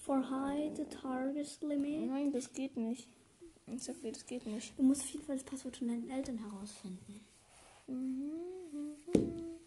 For 0.07 0.21
high 0.21 0.71
the 0.73 0.85
target 0.85 1.61
limit. 1.61 2.07
Nein, 2.09 2.31
das 2.31 2.53
geht 2.53 2.77
nicht. 2.77 3.09
Ich 3.65 3.83
sag 3.83 3.99
dir, 3.99 4.13
das 4.13 4.25
geht 4.25 4.45
nicht. 4.45 4.79
Du 4.79 4.83
musst 4.83 5.01
auf 5.01 5.09
jeden 5.09 5.25
Fall 5.25 5.35
das 5.35 5.43
Passwort 5.43 5.75
von 5.75 5.89
deinen 5.89 6.09
Eltern 6.09 6.37
herausfinden. 6.37 7.19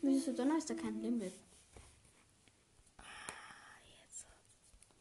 Wieso 0.01 0.21
für 0.25 0.33
Donner 0.33 0.57
ist 0.57 0.71
da 0.71 0.75
kein 0.75 0.99
Limit? 1.03 1.35
Jetzt. 4.03 4.25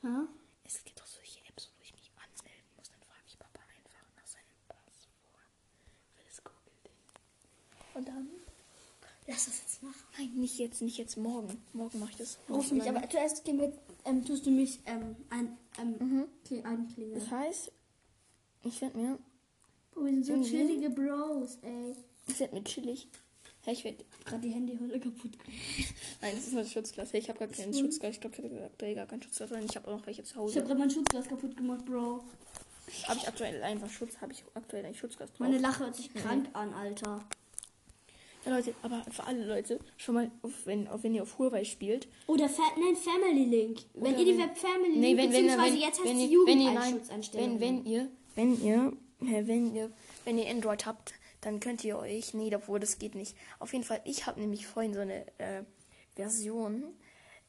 Ha? 0.04 0.28
Es 0.66 0.84
gibt 0.84 1.00
doch 1.00 1.08
solche 1.08 1.40
Apps, 1.48 1.72
wo 1.78 1.84
ich 1.84 1.94
mich 1.94 2.12
anmelden 2.18 2.70
muss. 2.76 2.90
Dann 2.90 3.00
frage 3.00 3.24
ich 3.26 3.40
Papa 3.40 3.62
einfach 3.62 4.12
nach 4.18 4.28
seinem 4.28 4.60
Passwort. 4.68 5.16
Für 6.16 6.24
das 6.26 6.44
Google-Ding. 6.44 7.00
Und 7.94 8.08
dann? 8.10 8.28
Lass 9.26 9.46
das 9.46 9.69
jetzt 9.82 9.84
machen. 9.84 10.04
Nein, 10.18 10.32
nicht 10.36 10.58
jetzt, 10.60 10.82
nicht 10.82 10.98
jetzt. 10.98 11.18
Morgen. 11.18 11.62
Morgen 11.74 12.00
mache 12.00 12.12
ich 12.12 12.18
das. 12.18 12.40
Ruf 12.50 12.72
mich, 12.72 12.84
aber 12.90 13.08
zuerst 13.10 13.44
gehen 13.46 13.60
wir, 13.60 13.72
ähm, 14.06 14.24
tust 14.26 14.46
du 14.46 14.52
mich 14.52 14.80
ähm, 14.86 15.16
ein, 15.30 15.58
ähm, 15.80 16.26
kling- 16.48 16.64
einklingeln. 16.66 17.20
Das 17.20 17.30
heißt, 17.32 17.72
ich 18.64 18.82
werde 18.82 18.98
mir. 18.98 19.20
Boah, 19.94 20.06
wir 20.06 20.12
sind 20.12 20.26
so 20.26 20.34
Mhm. 20.36 20.44
chillige 20.44 20.90
Bros, 20.90 21.58
ey. 21.62 21.96
Ich 22.28 22.40
werde 22.40 22.56
mir 22.56 22.64
chillig. 22.64 23.08
Hey, 23.62 23.74
ich 23.74 23.84
werde. 23.84 24.06
Gerade 24.26 24.42
die 24.42 24.50
Handyhülle 24.54 25.00
kaputt. 25.00 25.32
Nein, 26.22 26.36
das 26.36 26.48
ist 26.48 26.56
das 26.56 26.72
Schutzglas. 26.72 27.12
Hey, 27.14 27.20
ich 27.20 27.30
habe 27.30 27.40
gar 27.40 27.48
keinen 27.48 27.74
Schutzglas. 27.74 28.16
Ich 28.16 28.22
glaube, 28.22 28.36
ich 28.38 28.44
habe 28.44 28.64
aktuell 28.66 28.96
gar 28.96 29.06
keinen 29.08 29.22
Schutzglas. 29.22 29.50
drin. 29.50 29.66
Ich 29.70 29.76
habe 29.76 29.88
auch 29.88 29.98
noch 30.00 30.06
welche 30.08 30.24
zu 30.24 30.30
Ich 30.32 30.36
habe 30.36 30.44
Hause. 30.48 30.64
gerade 30.64 30.80
mein 30.80 30.90
Schutzglas 30.92 31.28
kaputt 31.28 31.58
gemacht, 31.58 31.86
Bro. 31.86 32.24
Habe 33.08 33.20
ich 33.20 33.28
aktuell 33.28 33.62
einfach 33.62 33.90
Schutz? 33.90 34.20
Habe 34.22 34.32
ich 34.34 34.44
aktuell 34.56 34.86
ein 34.86 34.96
Schutzglas 34.96 35.30
drauf? 35.32 35.40
Meine 35.40 35.60
Lache 35.60 35.84
hört 35.86 35.96
sich 35.96 36.12
krank 36.14 36.50
an, 36.54 36.74
Alter. 36.74 37.24
Ja, 38.50 38.56
Leute, 38.56 38.74
aber 38.82 39.04
für 39.12 39.24
alle 39.26 39.46
Leute, 39.46 39.80
schon 39.98 40.16
mal, 40.16 40.32
auf, 40.42 40.52
wenn, 40.66 40.88
auf, 40.88 41.04
wenn 41.04 41.14
ihr 41.14 41.24
auf 41.24 41.38
Huawei 41.38 41.64
spielt, 41.64 42.08
Oder 42.28 42.50
Fa 42.50 42.64
nein, 42.78 42.96
Family 42.96 43.46
Link. 43.46 43.80
Wenn 43.94 44.18
ihr 44.18 44.26
die 44.26 44.38
Web 44.38 44.58
Family 44.58 44.98
Nee, 44.98 45.14
Link, 45.14 45.18
wenn, 45.18 45.34
wenn, 45.34 45.46
beziehungsweise 45.46 45.74
wenn, 45.74 45.82
jetzt 45.82 46.00
heißt 46.00 46.10
es 46.10 46.30
ihr, 46.30 46.46
wenn 46.46 47.60
wenn, 47.60 47.86
ihr, 47.86 48.10
wenn 48.36 48.64
ihr, 48.64 48.94
wenn 49.20 49.76
ihr, 49.76 49.92
wenn 50.26 50.38
ihr 50.38 50.50
Android 50.50 50.86
habt, 50.86 51.14
dann 51.42 51.60
könnt 51.60 51.84
ihr 51.84 51.98
euch, 51.98 52.34
nee, 52.34 52.54
obwohl 52.56 52.80
das 52.80 52.98
geht 52.98 53.16
nicht. 53.16 53.36
Auf 53.60 53.72
jeden 53.74 53.86
Fall, 53.86 54.02
ich 54.06 54.26
habe 54.26 54.40
nämlich 54.40 54.66
vorhin 54.66 54.94
so 54.94 55.00
eine 55.00 55.26
äh, 55.38 55.64
Version 56.16 56.84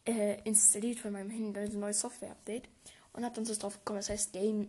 äh, 0.05 0.41
installiert 0.45 0.99
von 0.99 1.13
meinem 1.13 1.31
Handy, 1.31 1.59
also 1.59 1.79
ein 1.79 1.81
neues 1.81 2.01
Software-Update 2.01 2.69
und 3.13 3.25
habe 3.25 3.35
dann 3.35 3.45
so 3.45 3.55
drauf 3.55 3.79
gekommen, 3.79 3.99
das 3.99 4.11
heißt 4.11 4.33
Game 4.33 4.69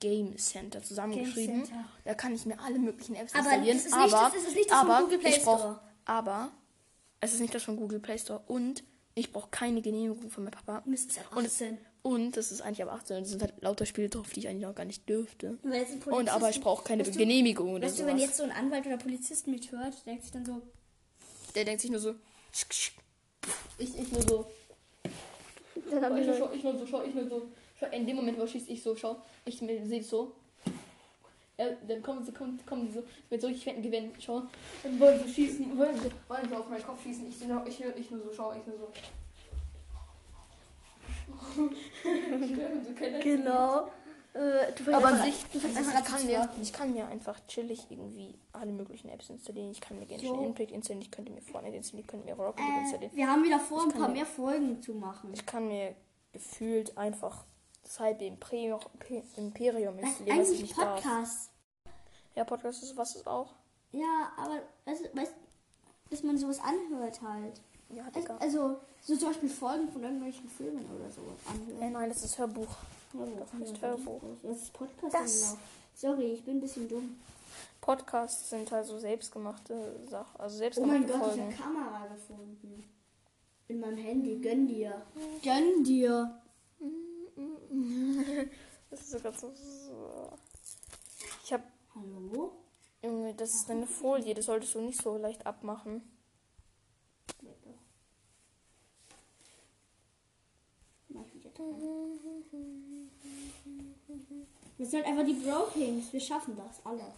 Game 0.00 0.36
Center 0.36 0.82
zusammengeschrieben. 0.82 1.56
Game 1.56 1.64
Center. 1.66 1.84
Da 2.04 2.14
kann 2.14 2.34
ich 2.34 2.44
mir 2.46 2.58
alle 2.60 2.78
möglichen 2.78 3.14
Apps 3.16 3.34
Aber 3.34 3.44
installieren. 3.44 3.76
ist 3.76 3.84
nicht- 3.86 3.94
aber, 3.94 4.32
ist 4.36 4.54
nicht 4.54 4.70
das 4.70 4.78
von 4.80 4.90
aber 4.90 5.02
Google 5.04 5.18
Play 5.18 5.30
ich 5.30 5.42
brauch, 5.42 5.58
Store. 5.58 5.80
Aber 6.04 6.50
es 7.20 7.32
ist 7.34 7.40
nicht 7.40 7.54
das 7.54 7.62
von 7.62 7.76
Google 7.76 8.00
Play 8.00 8.18
Store 8.18 8.42
und 8.46 8.84
ich 9.14 9.32
brauche 9.32 9.48
keine 9.50 9.80
Genehmigung 9.80 10.30
von 10.30 10.44
meinem 10.44 10.50
Papa. 10.52 10.82
Und 10.84 10.92
es 10.94 11.04
ist 11.06 11.18
ab 11.18 11.36
Und, 11.36 11.44
es, 11.46 11.54
18. 11.54 11.78
und 12.02 12.36
das 12.36 12.50
ist 12.52 12.60
eigentlich 12.62 12.82
ab 12.82 12.92
18 12.92 13.16
und 13.18 13.22
es 13.22 13.30
sind 13.30 13.42
halt 13.42 13.54
lauter 13.62 13.86
Spiele 13.86 14.08
drauf, 14.08 14.28
die 14.32 14.40
ich 14.40 14.48
eigentlich 14.48 14.62
noch 14.66 14.74
gar 14.74 14.84
nicht 14.84 15.08
dürfte. 15.08 15.58
Und 16.10 16.28
aber 16.28 16.50
ich 16.50 16.60
brauche 16.60 16.82
keine 16.84 17.04
Weißt 17.06 17.14
du- 17.14 17.18
Genehmigung 17.18 17.74
oder 17.74 17.86
Weißt 17.86 17.98
du, 17.98 18.02
sowas. 18.02 18.12
wenn 18.14 18.20
jetzt 18.20 18.36
so 18.36 18.42
ein 18.44 18.50
Anwalt 18.50 18.86
oder 18.86 18.96
Polizist 18.98 19.46
mich 19.46 19.70
hört, 19.72 20.04
denkt 20.06 20.22
sich 20.24 20.32
dann 20.32 20.44
so, 20.44 20.60
Der 21.54 21.64
denkt 21.64 21.80
sich 21.80 21.90
nur 21.90 22.00
so. 22.00 22.14
Ich, 23.78 23.98
ich 23.98 24.12
nur 24.12 24.22
so. 24.22 24.46
Dann 25.90 26.16
ich, 26.18 26.26
wir 26.26 26.36
schau, 26.36 26.50
ich 26.52 26.62
nur 26.64 26.76
so, 26.78 26.86
schau, 26.86 27.02
ich 27.02 27.14
nur 27.14 27.28
so. 27.28 27.48
Schau, 27.84 27.96
in 27.96 28.06
dem 28.06 28.16
Moment, 28.16 28.38
wo 28.38 28.46
schießt 28.46 28.68
ich 28.70 28.82
so, 28.82 28.94
schau, 28.96 29.16
ich 29.44 29.58
sehe 29.58 30.02
so. 30.02 30.32
Ja, 31.56 31.66
dann 31.86 32.02
kommen 32.02 32.24
sie, 32.24 32.32
kommen, 32.32 32.58
kommen 32.66 32.88
sie 32.88 32.94
so 32.94 33.04
mit 33.30 33.40
solchen 33.40 33.60
fetten 33.60 33.82
Gewinnen, 33.82 34.12
schau. 34.18 34.42
Dann 34.82 34.98
wollen 34.98 35.20
sie 35.24 35.32
schießen, 35.32 35.78
wollen 35.78 35.96
sie, 36.00 36.10
wollen 36.28 36.48
sie 36.48 36.56
auf 36.56 36.68
meinen 36.68 36.82
Kopf 36.82 37.00
schießen. 37.02 37.28
Ich, 37.28 37.40
nur, 37.46 37.64
ich, 37.66 37.80
ich 37.80 38.10
nur 38.10 38.22
so, 38.24 38.32
schau, 38.34 38.52
ich 38.52 38.66
nur 38.66 38.76
so. 38.78 38.88
Genau. 43.22 43.88
Äh, 44.34 44.72
du 44.72 44.92
Aber 44.92 45.06
einfach- 45.08 45.24
sich, 45.24 45.44
du 45.52 45.58
also 45.64 45.68
einfach 45.78 45.92
ich, 45.92 45.96
an 45.96 46.04
kann 46.04 46.26
mir, 46.26 46.48
ich 46.60 46.72
kann 46.72 46.92
mir 46.92 47.06
einfach 47.06 47.38
chillig 47.46 47.86
irgendwie 47.88 48.34
alle 48.52 48.72
möglichen 48.72 49.08
Apps 49.08 49.30
installieren. 49.30 49.70
Ich 49.70 49.80
kann 49.80 49.96
mir 49.98 50.06
Genshin 50.06 50.26
Jo. 50.34 50.44
Impact 50.44 50.72
installieren, 50.72 51.02
ich 51.02 51.10
könnte 51.12 51.30
mir 51.30 51.40
Fortnite 51.40 51.76
installieren, 51.76 52.04
ich 52.04 52.10
könnte 52.10 52.26
mir 52.26 52.34
Rocket 52.34 52.64
Äh, 52.64 52.80
installieren. 52.82 53.12
wir 53.14 53.28
haben 53.28 53.44
wieder 53.44 53.60
vor, 53.60 53.86
Ich 53.86 53.94
ein 53.94 53.98
paar 54.00 54.08
mir- 54.08 54.14
mehr 54.14 54.26
Folgen 54.26 54.82
zu 54.82 54.94
machen. 54.94 55.30
Ich 55.32 55.46
kann 55.46 55.68
mir 55.68 55.94
gefühlt 56.32 56.98
einfach 56.98 57.44
das 57.84 58.00
halbe 58.00 58.24
Imperium, 58.24 58.80
Imperium 59.36 59.98
installieren, 59.98 60.38
was 60.40 60.50
ich 60.50 60.62
nicht 60.62 60.76
darf. 60.78 61.00
Podcast? 61.02 61.50
Ja, 62.34 62.44
Podcast 62.44 62.82
ist 62.82 62.96
was 62.96 63.14
ist 63.14 63.26
auch. 63.26 63.52
Ja, 63.92 64.32
aber 64.36 64.60
weißt, 64.86 65.04
du, 65.04 65.16
weißt, 65.16 65.32
dass 66.10 66.22
man 66.24 66.36
sowas 66.36 66.58
anhört 66.60 67.20
halt. 67.22 67.60
Ja, 67.90 68.04
Also, 68.06 68.20
Digga. 68.20 68.36
also 68.38 68.76
so 69.02 69.16
zum 69.16 69.28
Beispiel 69.28 69.48
Folgen 69.48 69.88
von 69.92 70.02
irgendwelchen 70.02 70.48
Filmen 70.48 70.84
oder 70.96 71.08
so 71.10 71.20
Äh, 71.20 71.74
anhören. 71.76 71.92
nein, 71.92 72.08
das 72.08 72.24
ist 72.24 72.36
Hörbuch. 72.38 72.66
Hörbuch, 73.12 73.46
das 73.60 73.70
ja, 73.70 73.88
Hörbuch. 73.88 74.20
Das 74.42 74.56
ist 74.56 74.72
Podcast. 74.72 75.14
Das- 75.14 75.50
genau. 75.50 75.58
Sorry, 75.94 76.32
ich 76.32 76.44
bin 76.44 76.56
ein 76.56 76.60
bisschen 76.60 76.88
dumm. 76.88 77.16
Podcasts 77.80 78.50
sind 78.50 78.70
halt 78.72 78.86
so 78.86 78.98
selbstgemachte 78.98 80.00
Sachen, 80.08 80.40
also 80.40 80.56
Oh 80.56 80.58
selbstgemachte 80.58 80.98
mein 81.00 81.06
Gott, 81.08 81.16
ich 81.20 81.22
Folgen. 81.40 81.42
habe 81.42 81.54
Kamera 81.62 82.06
gefunden. 82.08 82.84
In 83.68 83.80
meinem 83.80 83.96
Handy. 83.98 84.36
Gönn 84.40 84.66
dir. 84.66 85.02
Gönn 85.42 85.84
dir. 85.84 86.40
Das 88.90 89.00
ist 89.00 89.10
sogar 89.10 89.32
so. 89.32 89.52
so. 89.54 90.30
Ich 91.42 91.52
habe 91.52 91.64
Hallo? 91.94 92.52
irgendwie, 93.02 93.34
das 93.34 93.54
ist 93.54 93.70
eine 93.70 93.86
Folie, 93.86 94.34
das 94.34 94.46
solltest 94.46 94.74
du 94.74 94.80
nicht 94.80 95.02
so 95.02 95.16
leicht 95.16 95.46
abmachen. 95.46 96.02
Wir 104.76 104.86
sind 104.86 105.06
einfach 105.06 105.24
die 105.24 105.34
Bro 105.34 105.68
Kings. 105.72 106.12
Wir 106.12 106.20
schaffen 106.20 106.56
das 106.56 106.84
alles. 106.84 107.14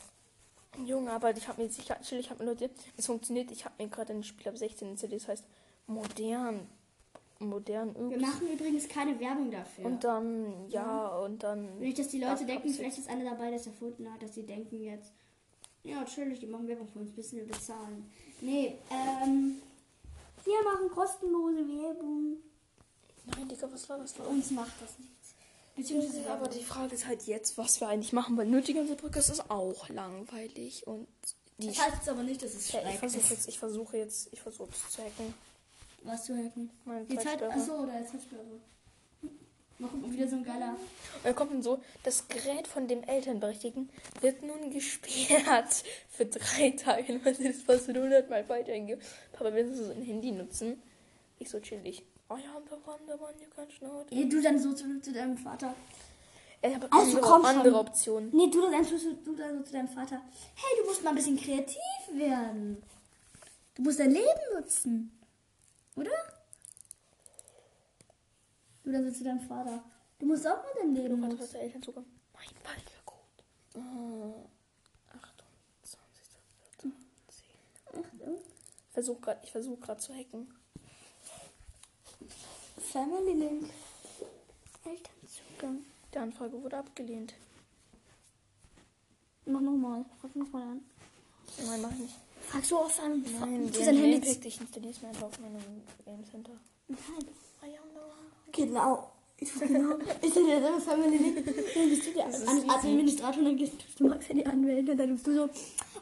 Junge, 0.84 1.10
aber 1.10 1.34
ich 1.34 1.48
habe 1.48 1.62
mir 1.62 1.70
sicher, 1.70 1.98
chill, 2.02 2.18
ich 2.18 2.28
habe 2.28 2.44
mir 2.44 2.50
Leute, 2.50 2.70
es 2.96 3.06
funktioniert, 3.06 3.50
ich 3.50 3.64
habe 3.64 3.82
mir 3.82 3.88
gerade 3.88 4.12
ein 4.12 4.22
Spiel 4.22 4.48
ab 4.48 4.58
16 4.58 4.90
installiert, 4.90 5.22
das 5.22 5.28
heißt 5.28 5.44
modern. 5.86 6.68
Modern 7.38 7.94
Wir 7.94 8.00
irgendwie. 8.00 8.20
machen 8.20 8.52
übrigens 8.52 8.88
keine 8.88 9.18
Werbung 9.20 9.50
dafür. 9.50 9.84
Und 9.84 10.02
dann, 10.04 10.68
ja, 10.70 11.08
und 11.18 11.42
dann. 11.42 11.78
Nicht, 11.78 11.98
dass 11.98 12.08
die 12.08 12.18
Leute 12.20 12.40
Ab- 12.42 12.46
denken, 12.46 12.70
vielleicht 12.70 12.98
ist 12.98 13.08
einer 13.08 13.24
dabei, 13.30 13.50
der 13.50 13.60
es 13.60 13.66
erfunden 13.66 14.10
hat, 14.12 14.22
dass 14.22 14.34
sie 14.34 14.44
denken 14.44 14.82
jetzt, 14.82 15.12
ja, 15.82 16.00
natürlich, 16.00 16.40
die 16.40 16.46
machen 16.46 16.66
Werbung 16.66 16.88
für 16.88 16.98
uns, 17.00 17.14
müssen 17.16 17.36
wir 17.38 17.46
bezahlen. 17.46 18.10
Nee, 18.40 18.78
ähm, 18.90 19.60
wir 20.44 20.62
machen 20.64 20.88
kostenlose 20.90 21.58
Werbung. 21.68 22.36
Nein, 23.36 23.48
Digga, 23.48 23.68
was 23.72 23.86
laberst 23.88 24.18
du? 24.18 24.22
Für 24.22 24.28
uns 24.28 24.50
macht 24.50 24.72
das 24.80 24.98
nichts. 24.98 25.34
Beziehungsweise, 25.76 26.22
Ja, 26.22 26.34
aber 26.34 26.48
die 26.48 26.62
Frage 26.64 26.94
ist 26.94 27.06
halt 27.06 27.22
jetzt, 27.24 27.58
was 27.58 27.80
wir 27.80 27.88
eigentlich 27.88 28.12
machen, 28.12 28.36
weil 28.36 28.46
nur 28.46 28.62
die 28.62 28.72
ganze 28.72 28.96
Podcast 28.96 29.30
ist 29.30 29.50
auch 29.50 29.88
langweilig 29.90 30.86
und 30.86 31.06
die. 31.58 31.66
das 31.66 31.78
heißt 31.82 31.96
jetzt 31.96 32.08
aber 32.08 32.22
nicht, 32.22 32.42
dass 32.42 32.54
es 32.54 32.72
Ja, 32.72 32.78
ich 32.80 32.84
schlecht 32.86 32.98
versuche 32.98 33.20
ist. 33.20 33.30
jetzt, 33.30 33.48
ich 33.48 33.58
versuche 33.58 33.96
jetzt, 33.98 34.28
ich 34.32 34.40
versuche 34.40 34.70
es 34.70 34.92
zu 34.92 35.02
hacken. 35.02 35.34
Was 36.02 36.24
zu 36.24 36.36
hacken? 36.36 36.70
Meine 36.84 37.04
Die 37.04 37.18
Zeit, 37.18 37.42
achso, 37.42 37.74
oder 37.82 37.98
jetzt 37.98 38.12
Zeitsperre. 38.12 38.42
Mal 39.78 39.88
gucken, 39.88 40.10
wieder 40.10 40.26
so 40.26 40.36
ein 40.36 40.44
geiler. 40.44 40.70
Und 40.70 41.24
dann 41.24 41.34
kommt 41.34 41.52
dann 41.52 41.62
so, 41.62 41.82
das 42.02 42.28
Gerät 42.28 42.66
von 42.66 42.88
dem 42.88 43.02
Elternberechtigten 43.02 43.90
wird 44.22 44.42
nun 44.42 44.70
gesperrt 44.70 45.84
für 46.08 46.24
drei 46.24 46.70
Tage, 46.70 47.20
weil 47.24 47.34
sie 47.34 47.44
das 47.48 47.62
Passwort 47.62 47.96
100 47.98 48.30
Mal 48.30 48.48
weitergeben. 48.48 49.00
Papa, 49.32 49.52
willst 49.52 49.78
du 49.78 49.84
so 49.84 49.90
ein 49.90 50.02
Handy 50.02 50.32
nutzen? 50.32 50.80
Ich 51.38 51.50
so 51.50 51.60
chillig. 51.60 52.02
I 52.30 52.32
am 52.32 52.62
the 52.68 52.76
one, 52.88 52.98
the 53.06 53.12
one 53.22 53.34
you 53.38 53.48
can 53.54 53.68
not. 53.82 54.10
Nee, 54.10 54.24
du 54.24 54.40
dann 54.40 54.58
so 54.58 54.72
zu, 54.72 55.00
zu 55.00 55.12
deinem 55.12 55.36
Vater. 55.36 55.74
Ich 56.62 56.74
habe 56.74 56.88
Also, 56.90 57.18
andere, 57.18 57.20
komm 57.20 57.42
schon. 57.42 57.56
andere 57.56 57.78
Optionen. 57.78 58.30
Nee, 58.32 58.50
du 58.50 58.62
dann, 58.62 58.82
du, 58.82 59.14
du 59.24 59.36
dann 59.36 59.58
so 59.58 59.62
zu 59.64 59.72
deinem 59.72 59.88
Vater. 59.88 60.22
Hey, 60.54 60.80
du 60.80 60.88
musst 60.88 61.04
mal 61.04 61.10
ein 61.10 61.16
bisschen 61.16 61.36
kreativ 61.36 61.76
werden. 62.14 62.82
Du 63.74 63.82
musst 63.82 64.00
dein 64.00 64.10
Leben 64.10 64.40
nutzen. 64.54 65.12
Oder? 65.96 66.12
Du 68.84 68.92
dann 68.92 69.04
so 69.10 69.18
zu 69.18 69.24
deinem 69.24 69.40
Vater. 69.40 69.82
Du 70.18 70.26
musst 70.26 70.46
auch 70.46 70.62
mal 70.62 70.72
dein 70.76 70.94
Leben 70.94 71.20
nutzen. 71.20 71.40
was 71.40 71.50
der 71.50 71.62
Elternzugang? 71.62 72.04
Mein 72.34 72.48
Ballvercode. 72.62 73.44
Oh, 73.74 74.46
28. 75.10 76.22
10. 76.78 76.92
Achtung. 77.88 78.38
Versuch 78.92 79.20
grad, 79.20 79.42
ich 79.42 79.50
versuche 79.50 79.80
gerade 79.80 80.00
zu 80.00 80.14
hacken. 80.14 80.54
Family 82.78 83.32
Link. 83.32 83.70
Elternzugang. 84.84 85.84
Die 86.14 86.18
Anfrage 86.18 86.62
wurde 86.62 86.78
abgelehnt. 86.78 87.34
Mach 89.46 89.60
nochmal. 89.60 90.04
Frag 90.20 90.36
nochmal 90.36 90.62
an. 90.62 90.84
Nein, 91.64 91.82
mach 91.82 91.92
ich 91.92 91.98
nicht. 91.98 92.25
Frag 92.48 92.64
so 92.64 92.80
oft 92.80 93.00
an. 93.00 93.24
Nein, 93.40 93.70
der 93.72 93.84
sein 93.84 93.96
Handy. 93.96 94.38
Ich 94.44 94.60
installiere 94.60 94.92
es 94.92 95.02
mir 95.02 95.08
einfach 95.08 95.24
auf 95.24 95.40
meinem 95.40 95.82
Game 96.04 96.24
Center. 96.24 96.52
Nein. 96.88 96.98
One. 97.60 98.26
Genau. 98.52 99.10
Ich 99.38 99.52
genau. 99.52 99.96
Ich 100.22 100.32
sehe 100.32 100.44
dir 100.44 100.60
selber 100.60 100.80
Family 100.80 101.16
Link. 101.16 101.44
Dann 101.44 101.90
bist 101.90 102.06
du 102.06 102.12
der. 102.12 102.26
Administrator 102.26 103.38
und 103.38 103.44
dann 103.44 103.56
gehst 103.56 103.74
du 103.98 104.08
Max 104.08 104.28
Handy 104.28 104.44
anmelden 104.44 104.90
und 104.90 104.96
dann 104.96 105.12
bist 105.12 105.26
du 105.26 105.34
so, 105.34 105.46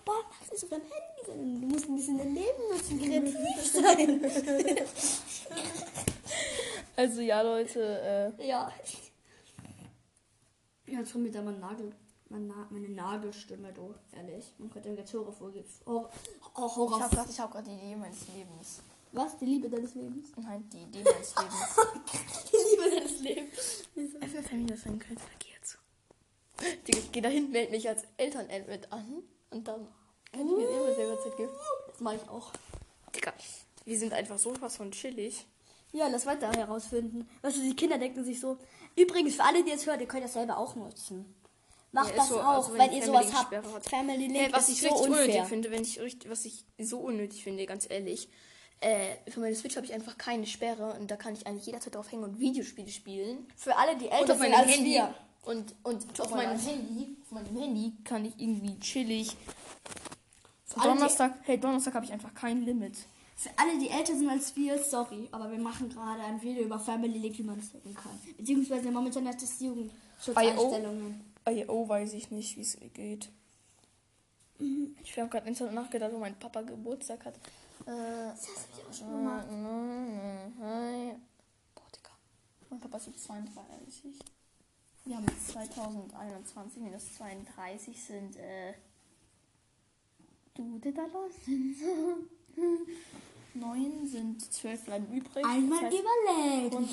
boah, 0.05 0.23
Max 0.31 0.53
ist 0.53 0.65
auf 0.65 0.71
deinem 0.71 0.83
Handy, 0.83 1.61
du 1.61 1.67
musst 1.67 1.89
ein 1.89 1.97
bisschen 1.97 2.19
dein 2.19 2.35
Leben 2.35 2.63
nutzen, 2.71 3.01
kreativ 3.01 3.73
sein. 3.73 4.21
Also 6.97 7.23
ja, 7.23 7.43
Leute, 7.43 8.33
äh, 8.39 8.49
ja. 8.49 8.73
Ja, 10.87 11.01
jetzt 11.01 11.13
kommt 11.13 11.25
wieder 11.25 11.43
mein 11.43 11.59
Nagel, 11.59 11.87
mein 11.87 11.95
Na 11.97 12.04
meine 12.29 12.89
Nagelstimme, 12.89 13.73
du, 13.73 13.95
ehrlich. 14.13 14.53
Man 14.59 14.71
könnte 14.71 14.91
jetzt 14.91 15.13
Horror 15.15 15.33
vorgeben. 15.33 15.69
Horror, 15.87 16.11
oh, 16.57 16.67
ich 16.67 16.77
Horror. 16.77 17.01
habe 17.01 17.15
gerade 17.15 17.31
ich 17.31 17.41
hab 17.41 17.53
grad 17.53 17.67
die 17.67 17.73
Idee 17.73 17.97
meines 17.97 18.27
Lebens. 18.29 18.83
Was? 19.13 19.39
Die 19.39 19.45
Liebe 19.45 19.69
deines 19.69 19.95
Lebens? 19.95 20.29
Nein, 20.37 20.69
die 20.73 20.83
Idee 20.83 21.05
meines 21.05 21.35
Lebens. 21.37 21.77
Die 22.51 22.57
Liebe 22.71 22.97
deines 22.97 23.21
Lebens. 23.21 24.21
Einfach 24.21 24.51
Familie 24.51 24.77
sein 24.77 24.99
da 24.99 25.15
geh 25.39 25.51
jetzt. 25.55 25.79
Digga, 26.87 26.99
ich 26.99 27.13
geh 27.13 27.21
dahin, 27.21 27.51
melde 27.53 27.71
mich 27.71 27.89
als 27.89 28.03
Eltern-Admit 28.17 28.93
an 28.93 29.23
und 29.51 29.69
dann 29.69 29.87
kann 30.33 30.47
ich 30.47 30.57
mir 30.57 30.69
immer 30.69 30.95
selber 30.95 31.23
Zeit 31.23 31.37
geben. 31.37 31.53
Das 31.87 32.01
mache 32.01 32.17
ich 32.17 32.29
auch. 32.29 32.53
Digga, 33.15 33.33
wir 33.85 33.99
sind 33.99 34.13
einfach 34.13 34.39
so 34.39 34.53
was 34.61 34.77
von 34.77 34.91
chillig. 34.91 35.47
Ja, 35.93 36.09
lass 36.09 36.27
weiter 36.27 36.51
herausfinden. 36.51 37.29
Weißt 37.43 37.59
du, 37.59 37.63
die 37.63 37.77
Kinder 37.77 37.99
denken 37.99 38.25
sich 38.25 38.41
so, 38.41 38.59
übrigens, 38.97 39.37
für 39.37 39.45
alle, 39.45 39.63
die 39.63 39.71
jetzt 39.71 39.87
hören, 39.87 40.01
ihr 40.01 40.09
könnt 40.09 40.25
das 40.25 40.33
selber 40.33 40.59
auch 40.59 40.75
nutzen. 40.75 41.25
Macht 41.95 42.19
das 42.19 42.29
so, 42.29 42.41
auch, 42.41 42.69
also 42.69 42.75
wenn 42.75 42.93
ihr 42.93 43.05
sowas 43.05 43.33
habt. 43.33 43.55
Hat. 43.55 43.89
Family 43.89 44.27
Link 44.27 44.37
Hey, 44.37 44.53
was 44.53 44.69
ist 44.69 44.83
ich 44.83 44.89
so 44.89 44.89
richtig 44.89 45.07
unnötig 45.07 45.29
unfair. 45.29 45.45
finde, 45.47 45.71
wenn 45.71 45.83
ich 45.83 46.01
richtig, 46.01 46.29
was 46.29 46.45
ich 46.45 46.65
so 46.77 46.99
unnötig 46.99 47.45
finde, 47.45 47.65
ganz 47.67 47.87
ehrlich. 47.89 48.29
Äh, 48.81 49.31
für 49.31 49.39
meine 49.39 49.55
Switch 49.55 49.77
habe 49.77 49.87
ich 49.87 49.95
einfach 49.95 50.19
keine 50.19 50.45
Sperre 50.47 50.97
und 50.99 51.09
da 51.09 51.17
kann 51.17 51.35
ich 51.35 51.47
eigentlich 51.47 51.67
jederzeit 51.67 51.95
drauf 51.95 52.11
hängen 52.11 52.25
und 52.25 52.41
Videospiele 52.41 52.89
spielen. 52.89 53.47
Für 53.57 53.77
alle, 53.77 53.97
die 53.97 54.09
älter 54.09 54.37
sind 54.37 54.53
als 54.53 54.73
Handy. 54.73 54.91
wir. 54.91 55.15
Und, 55.45 55.75
und 55.85 56.21
auf 56.21 56.31
mein 56.31 56.49
meinem. 56.49 56.59
Handy, 56.59 57.17
auf 57.23 57.31
meinem 57.31 57.57
Handy 57.57 57.93
kann 58.03 58.25
ich 58.25 58.35
irgendwie 58.39 58.77
chillig. 58.81 59.37
Für 60.65 60.81
Donnerstag, 60.81 61.35
hey, 61.43 61.61
Donnerstag 61.61 61.95
habe 61.95 62.07
ich 62.07 62.13
einfach 62.13 62.35
kein 62.35 62.63
Limit. 62.63 62.97
für 63.37 63.51
alle, 63.57 63.79
die 63.79 63.89
älter 63.89 64.17
sind 64.17 64.29
als 64.29 64.57
wir, 64.57 64.83
sorry, 64.83 65.29
aber 65.31 65.49
wir 65.49 65.59
machen 65.59 65.89
gerade 65.89 66.23
ein 66.25 66.43
Video 66.43 66.65
über 66.65 66.81
Family 66.81 67.19
Link, 67.19 67.39
wie 67.39 67.45
man 67.45 67.57
das 67.57 67.73
hacken 67.73 67.95
kann. 67.95 68.19
Beziehungsweise 68.37 68.91
momentan 68.91 69.29
hat 69.29 69.41
das 69.41 69.61
Jugendschutzeinstellungen. 69.61 71.34
IO 71.49 71.89
weiß 71.89 72.13
ich 72.15 72.31
nicht, 72.31 72.57
wie 72.57 72.63
es 72.63 72.79
geht. 72.95 73.31
Ich 75.03 75.19
habe 75.19 75.29
gerade 75.29 75.49
instant 75.49 75.75
nachgedacht, 75.75 76.13
wo 76.13 76.19
mein 76.19 76.39
Papa 76.39 76.63
Geburtstag 76.63 77.25
hat. 77.25 77.35
Äh, 77.35 77.41
Das 77.87 78.49
hast 78.49 78.69
du 78.77 78.89
auch 78.89 78.93
schon 78.95 79.09
gemacht. 79.11 79.47
Boah, 81.75 81.83
Digga. 81.95 82.11
Mein 82.71 82.81
Papa 82.81 82.97
ist 82.97 83.07
jetzt 83.09 83.25
32. 83.25 84.15
Wir 85.07 85.17
haben 85.17 85.27
jetzt 85.29 85.49
2021, 85.49 86.83
minus 86.83 87.15
32 87.17 88.03
sind, 88.03 88.37
äh. 88.37 88.73
Du, 90.55 90.79
da 90.79 91.03
los 91.07 91.33
sind. 91.45 91.77
9 93.55 94.07
sind 94.07 94.53
12 94.53 94.85
bleiben 94.85 95.13
übrig. 95.13 95.45
Einmal 95.45 95.83
Das 95.83 95.93
heißt, 95.93 96.03
überlegt. 96.03 96.75
und, 96.75 96.89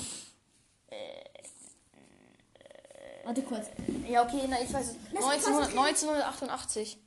Warte 3.24 3.42
kurz. 3.42 3.66
ja, 4.08 4.24
okay, 4.24 4.46
na, 4.48 4.60
ich 4.60 4.72
weiß 4.72 4.90
es. 4.90 4.96
Lass 5.12 5.24
uns 5.24 5.46
1900, 5.46 5.68
was- 5.68 6.02
1988. 6.02 6.98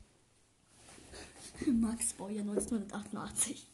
Max 1.67 2.13
Baujahr 2.13 2.41
1988. 2.43 3.67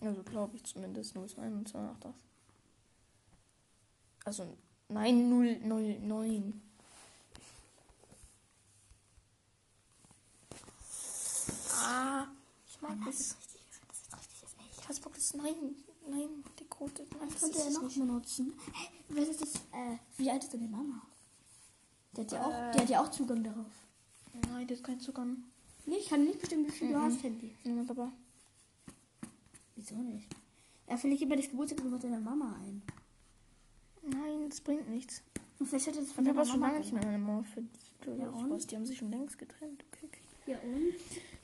Also 0.00 0.22
glaube 0.22 0.56
ich 0.56 0.64
zumindest 0.64 1.12
02188. 1.14 2.12
Also, 4.24 4.56
nein, 4.88 5.28
009. 5.30 6.60
Ah, 11.72 12.26
ich 12.66 12.80
mag 12.80 12.96
das 13.04 13.36
richtig. 13.36 13.60
Das 13.88 13.98
ist 14.00 14.14
richtig. 14.14 14.40
Das 14.40 14.50
ist 14.50 14.58
echt. 14.60 14.78
Ich 14.80 14.88
hasse 14.88 15.00
Bock, 15.02 15.14
das 15.14 15.34
Nein, 15.34 15.76
nein, 16.08 16.44
die 16.58 16.64
Quote. 16.64 17.02
Nein, 17.18 17.28
das 17.30 17.40
könnte 17.40 17.58
ist 17.58 17.64
er 17.66 17.70
noch 17.72 17.82
nicht. 17.82 17.98
benutzen? 17.98 18.52
Hä, 18.72 18.88
was 19.10 19.28
ist 19.28 19.40
das? 19.42 19.54
Äh, 19.72 19.98
wie 20.16 20.30
alt 20.30 20.42
ist 20.44 20.52
denn 20.52 20.60
die 20.60 20.68
Mama? 20.68 21.02
Der 22.16 22.24
hat 22.24 22.32
ja 22.32 22.44
auch, 22.46 22.50
Äh. 22.50 22.72
der 22.72 22.82
hat 22.82 22.88
ja 22.90 23.02
auch 23.02 23.10
Zugang 23.10 23.42
darauf. 23.42 23.72
Nein, 24.50 24.66
das 24.66 24.78
ist 24.78 24.84
kein 24.84 25.00
Zugang. 25.00 25.44
Nee, 25.86 25.96
ich 25.96 26.08
kann 26.08 26.24
nicht 26.24 26.40
bestimmen, 26.40 26.66
wie 26.66 26.70
viel 26.70 26.88
du 26.92 26.98
Mhm. 26.98 27.02
hast, 27.02 27.22
Handy. 27.22 27.54
Ja, 27.64 27.82
Papa. 27.84 28.12
Wieso 29.76 29.96
nicht? 29.96 30.28
Er 30.86 30.98
vielleicht 30.98 31.22
immer 31.22 31.36
das 31.36 31.48
Geburtstagsnummer 31.48 31.98
deiner 31.98 32.20
Mama 32.20 32.56
ein. 32.62 32.82
Nein, 34.02 34.48
das 34.48 34.60
bringt 34.60 34.88
nichts. 34.88 35.22
Und 35.58 35.66
vielleicht 35.66 35.86
hat 35.88 35.96
er 35.96 36.02
das 36.02 36.12
von 36.12 36.24
deiner 36.24 36.42
ist 36.42 36.50
schon 36.50 36.60
Mama 36.60 36.72
lange 36.72 36.84
nicht 36.84 36.92
mehr 36.92 37.04
meine 37.04 37.18
Mama 37.18 37.42
verdient 37.42 37.70
oder 38.06 38.16
Ja. 38.16 38.56
Die 38.58 38.76
haben 38.76 38.86
sich 38.86 38.98
schon 38.98 39.10
längst 39.10 39.38
getrennt. 39.38 39.84
Okay. 39.92 40.08
Ja, 40.46 40.58
und? 40.58 40.94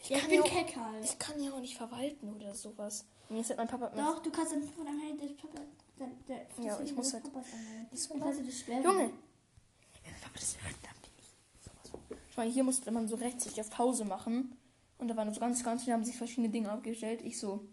Ich 0.02 0.08
Ja, 0.10 0.18
kann 0.18 0.30
ich 0.30 0.36
ja 0.36 0.42
bin 0.42 0.50
auch- 0.50 0.54
keck 0.66 0.76
halt. 0.76 1.04
Ich 1.04 1.18
kann 1.18 1.42
ja 1.42 1.52
auch 1.52 1.60
nicht 1.60 1.76
verwalten 1.76 2.34
oder 2.34 2.54
sowas. 2.54 3.04
Mir 3.28 3.40
ist 3.40 3.48
halt 3.50 3.58
mein 3.58 3.68
Papa. 3.68 3.88
Doch, 3.90 4.22
du 4.22 4.30
kannst 4.30 4.52
dann 4.52 4.62
von 4.62 4.84
deinem 4.84 5.00
Handy 5.00 5.28
des 5.28 5.36
Papa. 5.36 5.60
Dein, 5.98 6.24
der, 6.26 6.44
das 6.56 6.64
Ja, 6.64 6.80
ich 6.80 6.94
muss 6.94 7.12
halt- 7.12 7.24
anmelden. 7.26 7.86
Das 7.90 8.08
Dann 8.08 8.20
kannst 8.20 8.40
du 8.40 8.44
das 8.44 8.58
sperren. 8.60 8.82
Junge! 8.82 9.02
Ja, 9.04 10.12
Papa, 10.22 10.34
das 10.34 10.56
hört 10.62 10.74
dann 10.82 11.00
nicht. 11.16 11.34
Sowas 11.62 11.90
von. 11.90 12.00
Schau 12.34 12.40
mal, 12.42 12.50
hier 12.50 12.64
musste 12.64 12.90
man 12.90 13.08
so 13.08 13.16
rechtzeitig 13.16 13.60
auf 13.60 13.70
Pause 13.70 14.04
machen. 14.04 14.56
Und 14.98 15.08
da 15.08 15.16
waren 15.16 15.32
so 15.32 15.40
ganz, 15.40 15.62
ganz 15.64 15.84
viele, 15.84 15.94
haben 15.94 16.04
sich 16.04 16.16
verschiedene 16.16 16.48
Dinge 16.50 16.70
abgestellt. 16.70 17.22
Ich 17.22 17.38
so, 17.38 17.66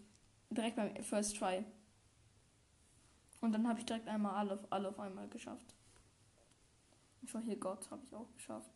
direkt 0.49 0.75
beim 0.77 0.95
First 1.03 1.37
Try. 1.37 1.63
Und 3.41 3.51
dann 3.51 3.67
habe 3.67 3.79
ich 3.79 3.85
direkt 3.85 4.07
einmal 4.07 4.35
alle, 4.35 4.53
auf- 4.53 4.71
alle 4.71 4.89
auf 4.89 4.99
einmal 4.99 5.27
geschafft. 5.27 5.73
Und 7.21 7.29
schau 7.29 7.39
hier, 7.39 7.57
Gott, 7.57 7.89
habe 7.91 8.01
ich 8.05 8.13
auch 8.15 8.31
geschafft. 8.33 8.71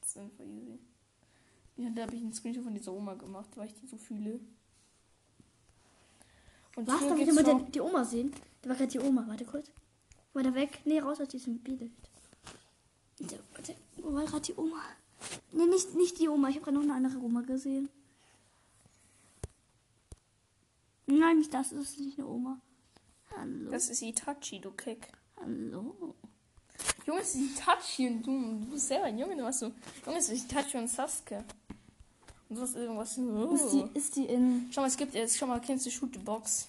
Das 0.00 0.10
ist 0.10 0.16
einfach 0.18 0.44
easy. 0.44 0.78
Ja, 1.76 1.90
da 1.90 2.02
habe 2.02 2.14
ich 2.14 2.22
einen 2.22 2.32
Screenshot 2.32 2.64
von 2.64 2.74
dieser 2.74 2.92
Oma 2.92 3.14
gemacht, 3.14 3.50
weil 3.56 3.66
ich 3.68 3.74
die 3.74 3.86
so 3.86 3.96
fühle. 3.96 4.38
Und 6.76 6.86
Was? 6.88 7.00
Darf 7.00 7.18
ich 7.18 7.32
mal 7.32 7.42
noch- 7.42 7.70
die, 7.70 7.80
Oma 7.80 8.04
sehen? 8.04 8.32
Da 8.62 8.68
war 8.70 8.76
gerade 8.76 8.90
die 8.90 9.00
Oma. 9.00 9.24
Warte 9.26 9.44
kurz. 9.44 9.70
Weiter 10.32 10.54
weg. 10.54 10.80
Nee, 10.84 10.98
raus 11.00 11.20
aus 11.20 11.28
diesem 11.28 11.58
Bild. 11.58 11.90
Da-. 13.20 13.36
Wo 13.98 14.12
war 14.14 14.24
gerade 14.24 14.42
die 14.42 14.54
Oma? 14.56 14.82
Nee, 15.52 15.66
nicht, 15.66 15.94
nicht 15.94 16.18
die 16.20 16.28
Oma. 16.28 16.48
Ich 16.48 16.56
habe 16.56 16.64
gerade 16.64 16.76
noch 16.76 16.82
eine 16.84 16.94
andere 16.94 17.18
Oma 17.24 17.42
gesehen. 17.42 17.88
Nein, 21.06 21.38
nicht 21.38 21.52
das. 21.54 21.70
Das 21.70 21.80
ist 21.90 22.00
nicht 22.00 22.18
eine 22.18 22.26
Oma. 22.28 22.60
Hallo. 23.36 23.70
Das 23.70 23.88
ist 23.88 24.02
Itachi, 24.02 24.60
du 24.60 24.70
Kick. 24.72 25.08
Hallo. 25.36 26.14
Junge, 27.06 27.20
ist 27.20 27.34
Itachi 27.36 28.08
und 28.08 28.22
du, 28.22 28.32
du 28.60 28.66
bist 28.72 28.88
selber 28.88 29.04
ein 29.06 29.18
Junge, 29.18 29.36
du 29.36 29.44
hast 29.44 29.60
so. 29.60 29.70
Junge, 30.06 30.18
ist 30.18 30.30
Itachi 30.30 30.78
und 30.78 30.88
Sasuke. 30.88 31.44
Und 32.48 32.56
du 32.56 32.62
hast 32.62 32.76
irgendwas. 32.76 33.18
Oh. 33.18 33.54
Ist 33.54 33.70
die, 33.72 33.98
ist 33.98 34.16
die 34.16 34.24
in. 34.24 34.68
Schau 34.72 34.80
mal, 34.82 34.86
es 34.88 34.96
gibt 34.96 35.14
jetzt, 35.14 35.36
schau 35.36 35.46
mal, 35.46 35.60
kennst 35.60 35.84
du 35.86 35.90
Shoot 35.90 36.12
the 36.14 36.18
Box? 36.18 36.68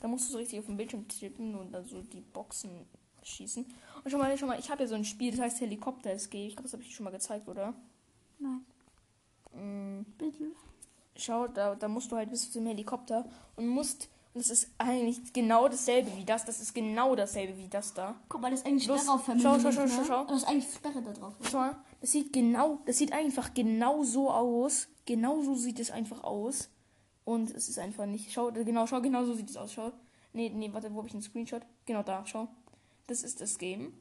Da 0.00 0.08
musst 0.08 0.28
du 0.28 0.32
so 0.32 0.38
richtig 0.38 0.58
auf 0.58 0.66
dem 0.66 0.76
Bildschirm 0.76 1.06
tippen 1.06 1.54
und 1.54 1.70
dann 1.72 1.86
so 1.86 2.00
die 2.02 2.20
Boxen 2.20 2.70
schießen. 3.22 3.64
Und 4.02 4.10
schau 4.10 4.18
mal, 4.18 4.36
schau 4.36 4.46
mal, 4.46 4.58
ich 4.58 4.68
habe 4.70 4.82
ja 4.82 4.88
so 4.88 4.94
ein 4.96 5.04
Spiel, 5.04 5.30
das 5.30 5.40
heißt 5.40 5.60
Helikopter 5.60 6.10
Escape. 6.10 6.46
Ich 6.46 6.56
glaube, 6.56 6.64
das 6.64 6.72
habe 6.72 6.82
ich 6.82 6.88
dir 6.88 6.94
schon 6.94 7.04
mal 7.04 7.10
gezeigt, 7.10 7.46
oder? 7.48 7.74
Nein, 8.38 8.64
Mm, 9.54 10.04
bitte. 10.16 10.44
schau, 11.14 11.46
da, 11.46 11.74
da 11.74 11.86
musst 11.86 12.10
du 12.10 12.16
halt 12.16 12.30
bis 12.30 12.50
zum 12.50 12.66
Helikopter 12.66 13.28
und 13.56 13.68
musst. 13.68 14.08
Und 14.34 14.42
das 14.42 14.50
ist 14.50 14.70
eigentlich 14.78 15.32
genau 15.32 15.68
dasselbe 15.68 16.16
wie 16.16 16.24
das. 16.24 16.44
Das 16.44 16.60
ist 16.60 16.74
genau 16.74 17.14
dasselbe 17.14 17.56
wie 17.58 17.68
das 17.68 17.92
da. 17.92 18.14
Guck 18.28 18.40
mal, 18.40 18.50
das 18.50 18.60
ist 18.60 18.66
eigentlich 18.66 18.86
Los, 18.86 19.02
Sperre 19.02 19.14
auf 19.14 19.26
schau, 19.26 19.38
schau, 19.38 19.56
Link, 19.56 19.74
schau, 19.74 19.82
ne? 19.82 19.88
schau, 19.88 20.04
schau. 20.04 20.24
Das 20.24 20.36
ist 20.38 20.48
eigentlich 20.48 20.74
Sperre 20.74 21.02
da 21.02 21.12
drauf. 21.12 21.34
Schau 21.50 21.58
mal, 21.58 21.76
das 22.00 22.12
sieht 22.12 22.32
genau, 22.32 22.78
das 22.86 22.98
sieht 22.98 23.12
einfach 23.12 23.52
genau 23.52 24.04
so 24.04 24.30
aus. 24.30 24.88
Genau 25.04 25.42
so 25.42 25.54
sieht 25.54 25.80
es 25.80 25.90
einfach 25.90 26.24
aus. 26.24 26.70
Und 27.24 27.50
es 27.50 27.68
ist 27.68 27.78
einfach 27.78 28.06
nicht. 28.06 28.32
Schau, 28.32 28.50
genau, 28.52 28.86
schau, 28.86 29.00
genau 29.02 29.24
so 29.24 29.34
sieht 29.34 29.50
es 29.50 29.56
aus. 29.56 29.72
Schau. 29.72 29.92
Nee, 30.32 30.48
nee, 30.48 30.72
warte, 30.72 30.92
wo 30.94 30.98
habe 30.98 31.08
ich 31.08 31.14
einen 31.14 31.22
Screenshot? 31.22 31.62
Genau 31.84 32.02
da, 32.02 32.24
schau. 32.24 32.48
Das 33.06 33.22
ist 33.22 33.40
das 33.40 33.58
Game. 33.58 33.92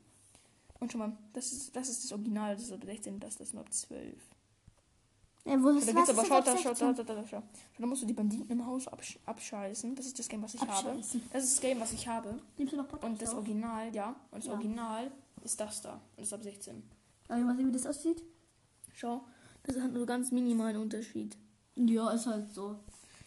Und 0.79 0.91
schau 0.91 0.97
mal, 0.97 1.17
das 1.33 1.51
ist 1.51 1.75
das, 1.75 1.89
ist 1.89 2.05
das 2.05 2.11
Original, 2.11 2.55
das 2.55 2.63
ist 2.63 2.71
ab 2.71 2.83
16, 2.83 3.19
das 3.19 3.31
ist 3.31 3.39
das 3.39 3.53
nur 3.53 3.63
ab 3.63 3.71
12. 3.71 4.15
Ja, 5.45 5.61
wo 5.61 5.71
Da 5.71 5.77
ist 5.79 5.87
gibt's 5.87 6.01
was 6.01 6.09
aber, 6.09 6.25
schau, 6.27 6.35
ab 6.35 6.45
da, 6.45 6.57
schau, 6.57 6.69
16? 6.69 6.95
da, 6.95 7.03
da, 7.03 7.15
da, 7.15 7.27
schau. 7.27 7.43
Da 7.77 7.85
musst 7.87 8.03
du 8.03 8.05
die 8.05 8.13
Banditen 8.13 8.49
im 8.51 8.65
Haus 8.65 8.87
absch 8.87 9.17
abscheißen. 9.25 9.95
Das 9.95 10.05
ist 10.05 10.19
das 10.19 10.27
Game, 10.27 10.43
was 10.43 10.53
ich 10.53 10.61
habe. 10.61 10.95
Das 10.97 11.15
ist 11.15 11.55
das 11.55 11.61
Game, 11.61 11.79
was 11.79 11.93
ich 11.93 12.07
habe. 12.07 12.37
Nimmst 12.57 12.73
du 12.73 12.77
noch 12.77 12.87
Podcast 12.87 13.11
Und 13.11 13.21
das 13.21 13.29
auf? 13.29 13.37
Original, 13.37 13.93
ja. 13.95 14.15
Und 14.31 14.37
das 14.39 14.45
Ja. 14.45 14.53
Original 14.53 15.11
ist 15.43 15.59
das 15.59 15.81
da. 15.81 15.93
Und 15.93 15.99
das 16.17 16.27
ist 16.27 16.33
ab 16.33 16.43
16. 16.43 16.83
Darf 17.27 17.39
ich 17.39 17.43
mal 17.45 17.55
sehen, 17.55 17.67
wie 17.67 17.71
das 17.71 17.85
aussieht? 17.87 18.21
Schau, 18.93 19.21
das 19.63 19.79
hat 19.79 19.91
nur 19.93 20.05
ganz 20.05 20.31
minimalen 20.31 20.77
Unterschied. 20.77 21.35
Ja, 21.75 22.11
ist 22.11 22.27
halt 22.27 22.53
so. 22.53 22.77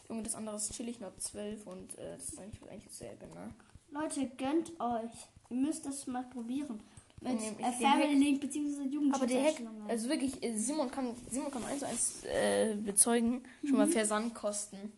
Junge, 0.09 0.23
das 0.23 0.35
andere 0.35 0.57
ist 0.57 0.73
chillig 0.73 1.01
noch 1.01 1.17
12 1.17 1.67
und 1.67 1.99
äh, 1.99 2.17
das 2.17 2.29
ist 2.29 2.39
eigentlich, 2.39 2.63
eigentlich 2.71 2.85
dasselbe, 2.85 3.27
ne? 3.27 3.53
Leute, 3.91 4.27
gönnt 4.37 4.79
euch. 4.79 5.11
Ihr 5.51 5.57
müsst 5.57 5.87
das 5.87 6.07
mal 6.07 6.25
probieren. 6.25 6.81
Mit 7.25 7.41
äh, 7.41 7.73
Family 7.73 8.15
Link 8.15 8.41
bzw. 8.41 8.83
Jugend. 8.83 9.15
Aber 9.15 9.27
der 9.27 9.45
Hack, 9.45 9.63
also 9.89 10.09
wirklich, 10.09 10.43
äh, 10.43 10.57
Simon 10.57 10.91
kann, 10.91 11.17
Simon 11.31 11.51
kann 11.51 11.65
eins 11.65 11.81
zu 11.81 11.87
eins 11.87 12.25
äh, 12.25 12.75
bezeugen, 12.77 13.43
schon 13.65 13.79
mal 13.79 13.87
Versandkosten. 13.89 14.93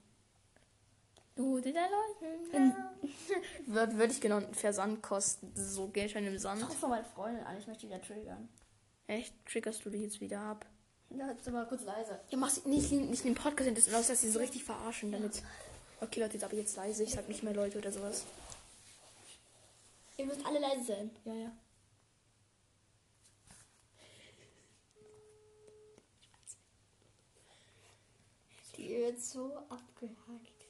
Du, 1.37 1.61
der 1.61 1.73
Leute. 1.73 2.75
Wird, 3.67 3.99
würde 3.99 4.13
ich 4.13 4.21
genannt, 4.21 4.57
Versandkosten. 4.57 5.53
Das 5.55 5.75
so 5.75 5.87
Geldschein 5.89 6.25
im 6.25 6.39
Sand. 6.39 6.63
Ich 6.63 6.69
rufe 6.69 6.89
meine 6.89 7.05
Freundin 7.05 7.45
an, 7.45 7.59
ich 7.59 7.67
möchte 7.67 7.87
wieder 7.87 8.01
triggern. 8.01 8.49
Echt? 9.07 9.35
Triggerst 9.47 9.85
du 9.85 9.91
dich 9.91 10.03
jetzt 10.03 10.21
wieder 10.21 10.41
ab? 10.41 10.67
Ja, 11.11 11.29
jetzt 11.29 11.49
mal 11.51 11.67
kurz 11.67 11.85
leise. 11.85 12.19
Ja, 12.31 12.39
mach 12.39 12.51
nicht, 12.65 12.91
nicht 12.91 13.25
den 13.25 13.35
Podcast, 13.35 13.71
das 13.77 13.93
aus, 13.95 14.09
dass 14.09 14.23
sie 14.23 14.31
so 14.31 14.39
richtig 14.39 14.65
verarschen 14.65 15.13
damit. 15.13 15.43
Okay, 16.01 16.21
Leute, 16.21 16.35
jetzt 16.35 16.45
aber 16.45 16.55
jetzt 16.55 16.75
leise. 16.77 17.05
Ich 17.05 17.13
sag 17.13 17.29
nicht 17.29 17.43
mehr 17.43 17.55
Leute 17.55 17.79
oder 17.79 17.93
sowas. 17.93 18.25
Ihr 20.17 20.27
müsst 20.27 20.45
alle 20.45 20.59
leise 20.59 20.85
sein. 20.85 21.11
Ja, 21.25 21.35
ja. 21.35 21.53
Die 28.77 28.89
wird 28.91 29.21
so 29.21 29.57
abgehackt. 29.69 30.67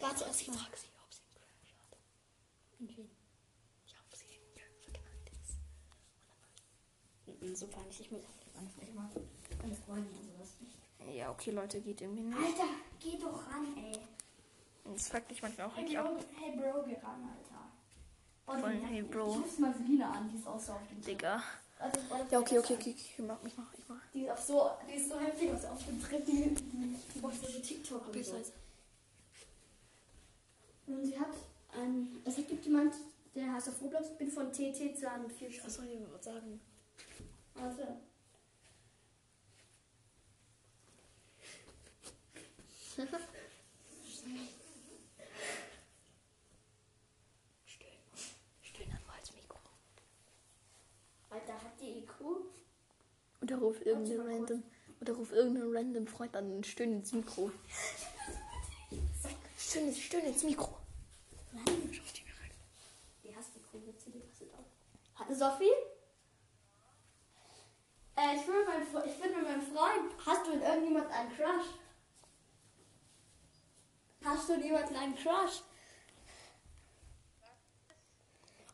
Warte 0.00 0.24
erst 0.24 0.48
mal. 0.48 0.56
Frag 0.56 0.76
sie, 0.76 0.88
ob 1.02 1.12
sie 1.12 1.22
einen 1.22 1.34
Crush 1.34 1.74
hat. 1.82 1.98
Und 2.80 2.96
wen? 2.96 3.10
Ja, 3.86 3.96
ob 4.06 4.14
sie 4.16 4.24
einen 4.24 4.54
Crush 4.54 4.92
genannt 4.92 5.30
ist. 5.42 5.56
Mhm, 7.42 7.54
So 7.56 7.66
peinlich, 7.68 8.00
ich 8.00 8.10
muss 8.10 8.22
ansprechen 8.58 8.94
mal. 8.94 9.10
Meine 9.62 9.74
Freundin 9.76 10.18
und 10.18 10.24
sowas 10.32 10.50
nicht. 10.60 10.78
Ja, 11.16 11.30
okay, 11.30 11.50
Leute, 11.50 11.80
geht 11.80 12.00
irgendwie 12.00 12.22
nicht. 12.22 12.36
Alter, 12.38 12.68
geh 13.00 13.18
doch 13.18 13.46
ran, 13.50 13.76
ey. 13.76 13.98
Das 14.84 15.08
fragt 15.08 15.28
mich 15.30 15.42
manchmal 15.42 15.66
auch 15.68 15.76
Hey 15.76 15.84
richtig 15.84 15.98
Bro, 16.00 16.16
ab. 16.16 16.24
hey 16.38 16.56
Bro, 16.56 16.82
geh 16.84 16.96
ran, 16.96 17.28
Alter. 17.28 17.70
Oh, 18.46 18.58
Voll, 18.58 18.78
hey, 18.86 19.02
Bro. 19.02 19.30
Ich 19.30 19.36
ruf 19.44 19.58
mal 19.58 19.74
Selina 19.74 20.10
an, 20.12 20.28
die 20.30 20.36
ist 20.36 20.46
auch 20.46 20.60
so 20.60 20.72
auf 20.72 20.86
dem. 20.88 21.00
Digga. 21.00 21.36
Warte, 21.36 21.44
Ja, 22.30 22.38
okay, 22.40 22.58
okay, 22.58 22.74
okay. 22.74 22.94
Ich 22.96 23.18
mach, 23.18 23.38
ich 23.44 23.56
mach, 23.56 23.74
ich 23.76 23.88
mach. 23.88 24.00
Die 24.12 24.24
ist, 24.24 24.30
auf 24.30 24.40
so, 24.40 24.70
die 24.88 24.94
ist 24.94 25.08
so 25.08 25.18
heftig 25.18 25.52
was 25.52 25.64
auf 25.66 25.84
dem 25.86 26.00
Trip, 26.02 26.24
die, 26.24 26.54
die, 26.54 27.20
macht 27.20 27.36
so 27.40 27.60
TikTok 27.60 28.08
und 28.08 28.24
so. 28.24 28.42
Und 30.86 31.04
sie 31.04 31.18
hat 31.18 31.34
ein, 31.72 32.22
es 32.24 32.36
gibt 32.36 32.64
jemand, 32.64 32.94
der 33.34 33.52
heißt 33.52 33.68
auf 33.68 33.82
Roblox, 33.82 34.10
ich 34.10 34.18
bin 34.18 34.30
von 34.30 34.52
TT 34.52 34.96
zu 34.96 35.10
einem 35.10 35.28
viel 35.30 35.50
Was 35.64 35.74
soll 35.74 35.86
ich 35.86 35.98
mir 35.98 36.18
sagen? 36.20 36.60
Warte. 37.54 37.96
Stöhn. 42.94 43.08
Stöhn 48.62 48.88
dann 48.88 49.06
mal 49.06 49.18
ins 49.18 49.34
Mikro. 49.34 49.58
Alter, 51.30 51.54
hat 51.54 51.80
die 51.80 51.98
IQ? 51.98 52.12
Oder 53.42 53.53
ruf 53.64 53.84
irgendeinen 53.84 54.20
random, 54.20 54.62
oder 55.00 55.12
ruf 55.14 55.32
irgendeinen 55.32 55.76
random 55.76 56.06
Freund 56.06 56.36
an 56.36 56.50
und 56.52 56.66
stöhn 56.66 56.92
ins 56.92 57.12
Mikro. 57.12 57.50
Stöhn, 59.58 59.92
stöhn 59.94 60.24
ins 60.24 60.42
Mikro. 60.42 60.76
Nein. 61.52 61.90
Die 63.22 63.34
hast 63.34 63.56
IQ, 63.56 63.86
jetzt 63.86 64.06
die 64.06 64.14
was 64.14 64.48
auf. 64.52 64.66
Hatte 65.14 65.34
Sophie? 65.34 65.64
Äh, 68.16 68.36
ich 68.36 68.46
bin, 68.46 68.54
mit 68.54 68.66
meinem, 68.68 69.58
mit 69.58 69.68
Freund. 69.68 70.12
Hast 70.24 70.46
du 70.46 70.52
in 70.52 70.62
irgendjemand 70.62 71.10
einen 71.10 71.30
Crush? 71.36 71.66
Hast 74.24 74.48
du 74.48 74.54
in 74.54 74.62
jemanden 74.62 74.96
einen 74.96 75.14
Crush? 75.16 75.62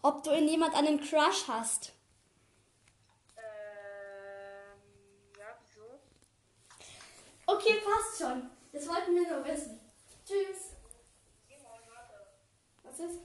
Ob 0.03 0.23
du 0.23 0.31
in 0.31 0.49
jemand 0.49 0.75
einen 0.75 1.01
Crush 1.01 1.49
hast? 1.49 1.93
Ähm, 3.37 3.43
ja, 5.39 5.59
wieso? 5.61 6.01
Okay, 7.61 7.77
passt 7.85 8.19
schon. 8.19 8.51
Das 8.73 8.89
wollten 8.89 9.15
wir 9.15 9.29
nur 9.29 9.45
wissen. 9.45 9.79
Tschüss. 10.27 10.73
Was 12.83 12.99
ist? 12.99 13.19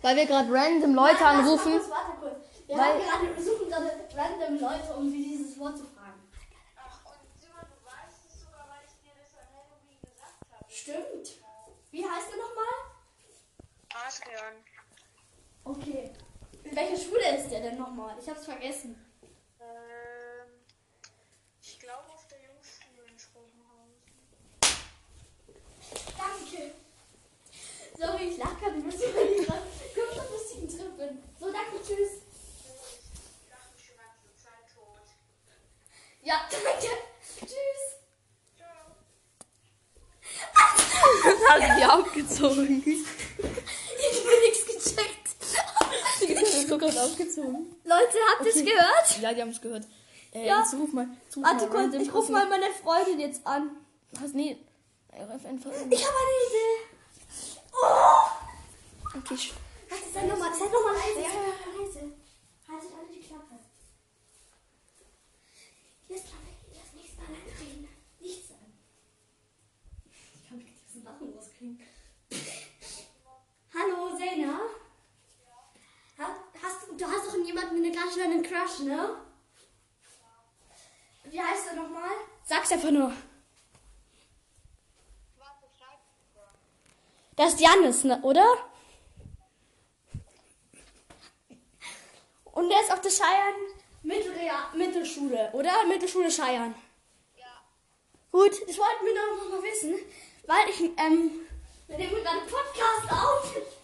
Weil 0.00 0.16
wir 0.16 0.26
gerade 0.26 0.52
random 0.52 0.94
Leute 0.94 1.20
Warte, 1.20 1.26
anrufen. 1.26 1.72
Warte, 1.72 1.90
warte 1.90 2.12
kurz. 2.20 2.46
Wir, 2.68 2.76
Weil- 2.76 2.84
haben 2.84 3.00
gerade, 3.02 3.36
wir 3.36 3.44
suchen 3.44 3.68
gerade 3.68 4.08
random 4.14 4.60
Leute, 4.60 4.94
um 4.96 5.10
sie 5.10 5.24
dieses 5.24 5.58
Wort 5.58 5.76
zu 5.76 5.84
fragen. 5.84 6.22
Ach, 6.76 7.04
und 7.06 7.18
Simon, 7.40 7.66
du 7.66 7.84
weißt 7.84 8.20
es 8.28 8.40
sogar, 8.44 8.68
weil 8.68 8.86
ich 8.86 8.94
dir 9.02 9.14
das 9.18 9.34
an 9.42 9.48
Halloween 9.52 10.00
gesagt 10.00 10.46
habe. 10.52 10.64
Stimmt. 10.72 11.42
Wie 11.90 12.04
heißt 12.08 12.28
er 12.30 12.36
nochmal? 12.38 12.74
Adrian. 14.06 14.64
Okay. 15.64 16.12
In 16.62 16.76
welcher 16.76 16.96
Schule 17.02 17.36
ist 17.36 17.50
der 17.50 17.60
denn 17.62 17.78
nochmal? 17.78 18.16
Ich 18.20 18.28
hab's 18.28 18.44
vergessen. 18.44 19.04
Ähm, 19.60 20.48
ich 21.60 21.78
glaube 21.80 22.08
auf 22.14 22.26
der 22.28 22.38
Jungsschule 22.38 23.02
in 23.10 23.18
Schrobenhausen. 23.18 23.98
Danke. 26.16 26.74
Sorry, 27.98 28.28
ich 28.30 28.38
lach 28.38 28.56
gerade 28.60 28.74
ein 28.76 28.84
bisschen, 28.84 29.14
weil 29.16 29.32
ich 29.32 29.46
gerade 29.46 29.62
kurz 29.94 30.18
ein 30.18 30.30
bisschen 30.30 30.68
drin 30.68 30.96
bin. 30.96 31.22
So, 31.40 31.50
danke, 31.50 31.82
tschüss. 31.82 32.22
Ich 32.22 33.48
dachte 33.50 33.76
schon 33.76 33.96
die 33.96 33.98
ganze 33.98 34.30
Zeit 34.36 34.64
tot. 34.72 35.06
Ja, 36.22 36.36
danke. 36.50 36.92
Tschüss. 37.40 37.82
Ciao. 38.56 38.94
Hat 41.48 41.62
die 41.76 41.84
aufgezogen. 42.42 42.82
Ich 44.00 44.24
hab 44.24 44.40
nichts 44.42 44.94
gecheckt. 44.94 45.28
Die 46.22 46.32
ist 46.32 46.68
so 46.68 46.78
gerade 46.78 47.02
aufgezogen. 47.02 47.74
Leute, 47.84 48.16
habt 48.32 48.46
ihr 48.46 48.54
es 48.54 48.64
gehört? 48.64 49.20
Ja, 49.20 49.32
die 49.34 49.42
haben 49.42 49.50
es 49.50 49.60
gehört. 49.60 49.84
Äh, 50.32 50.46
Ja. 50.46 50.60
jetzt 50.60 50.74
ruf 50.74 50.92
mal. 50.92 51.08
Jetzt 51.24 51.36
ruf 51.36 51.44
Warte 51.44 51.66
mal 51.66 51.70
kurz, 51.90 51.94
ich 51.94 52.08
rufe 52.14 52.32
Person. 52.32 52.32
mal 52.32 52.48
meine 52.48 52.70
Freundin 52.74 53.20
jetzt 53.20 53.46
an. 53.46 53.70
Was? 54.12 54.32
Nee. 54.32 54.56
Ruf. 55.12 55.28
Ich 55.90 56.04
habe 56.06 56.16
eine 56.22 56.36
Idee. 56.46 56.74
Oh! 57.72 59.18
Okay, 59.18 59.34
sch- 59.34 59.52
Warte, 59.88 60.04
sei 60.14 60.26
nochmal, 60.26 60.52
sei 60.54 60.64
nochmal 60.66 60.94
leise. 60.94 61.14
Sei 61.14 61.28
nochmal 61.28 61.86
leise. 61.86 62.00
Haltet 62.68 62.90
alle 62.98 63.08
die 63.14 63.20
Klappe. 63.26 63.54
Das 66.08 66.18
nächste 66.96 67.16
Mal 67.20 67.26
alleine 67.28 67.60
reden. 67.60 67.88
Nichts 68.20 68.48
sagen. 68.48 68.72
Ich 70.34 70.48
kann 70.48 70.58
nicht 70.58 70.72
diesen 70.86 71.04
Lachen 71.04 71.34
rauskriegen. 71.34 71.80
Der 78.16 78.24
Klasse 78.24 78.24
einen 78.24 78.42
Crush, 78.42 78.78
ne? 78.80 79.16
Wie 81.24 81.40
heißt 81.40 81.68
er 81.68 81.74
nochmal? 81.74 82.10
Sag's 82.44 82.72
einfach 82.72 82.90
nur. 82.90 83.12
Das 87.36 87.54
ist 87.54 87.60
Janis, 87.60 88.04
ne, 88.04 88.20
oder? 88.22 88.44
Und 92.44 92.68
der 92.68 92.80
ist 92.80 92.92
auf 92.92 93.00
der 93.00 93.10
Scheiern 93.10 93.54
Mittelschule, 94.74 95.50
oder? 95.52 95.84
Mittelschule 95.86 96.30
Scheiern. 96.30 96.74
Ja. 97.36 97.62
Gut, 98.32 98.52
das 98.66 98.78
wollten 98.78 99.06
wir 99.06 99.14
doch 99.14 99.44
noch 99.44 99.50
mal 99.50 99.62
wissen, 99.62 99.94
weil 100.46 100.68
ich, 100.68 100.80
ähm, 100.80 101.46
wir 101.86 101.98
nehmen 101.98 102.24
gerade 102.24 102.40
Podcast 102.40 103.12
auf. 103.12 103.77